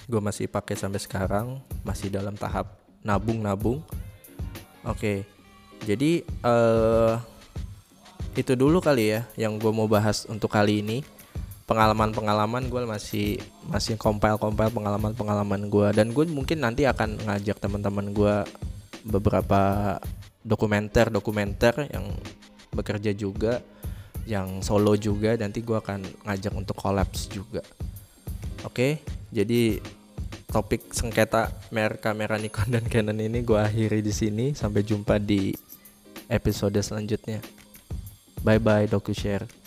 gue 0.06 0.20
masih 0.20 0.46
pakai 0.50 0.74
sampai 0.74 1.00
sekarang 1.02 1.62
masih 1.86 2.10
dalam 2.10 2.34
tahap 2.34 2.78
nabung 3.02 3.42
nabung 3.42 3.78
oke 4.82 4.98
okay. 4.98 5.18
jadi 5.86 6.26
uh, 6.42 7.18
itu 8.32 8.56
dulu 8.56 8.80
kali 8.80 9.12
ya 9.12 9.20
yang 9.36 9.60
gue 9.60 9.68
mau 9.68 9.84
bahas 9.84 10.24
untuk 10.24 10.48
kali 10.52 10.80
ini. 10.80 11.04
Pengalaman-pengalaman 11.62 12.68
gue 12.68 12.84
masih 12.84 13.40
masih 13.70 13.94
compile-compile 13.96 14.68
pengalaman-pengalaman 14.74 15.70
gue 15.70 15.88
dan 15.94 16.10
gue 16.10 16.24
mungkin 16.28 16.58
nanti 16.60 16.84
akan 16.84 17.22
ngajak 17.22 17.62
teman-teman 17.62 18.12
gue 18.12 18.34
beberapa 19.06 19.96
dokumenter-dokumenter 20.42 21.92
yang 21.94 22.12
bekerja 22.74 23.14
juga 23.14 23.62
yang 24.26 24.60
solo 24.60 24.98
juga. 24.98 25.38
Nanti 25.38 25.62
gue 25.62 25.76
akan 25.76 26.28
ngajak 26.28 26.52
untuk 26.56 26.76
kolaps 26.76 27.30
juga. 27.30 27.62
Oke 28.66 29.00
jadi 29.32 29.80
topik 30.52 30.92
sengketa 30.92 31.48
merek 31.72 32.04
kamera 32.04 32.36
Nikon 32.36 32.68
dan 32.68 32.84
Canon 32.84 33.16
ini 33.16 33.40
gue 33.40 33.56
akhiri 33.56 34.04
di 34.04 34.12
sini. 34.12 34.52
Sampai 34.52 34.84
jumpa 34.84 35.16
di 35.16 35.56
episode 36.28 36.76
selanjutnya. 36.84 37.40
Bye 38.44 38.60
bye 38.60 38.84
DocuShare 38.84 39.61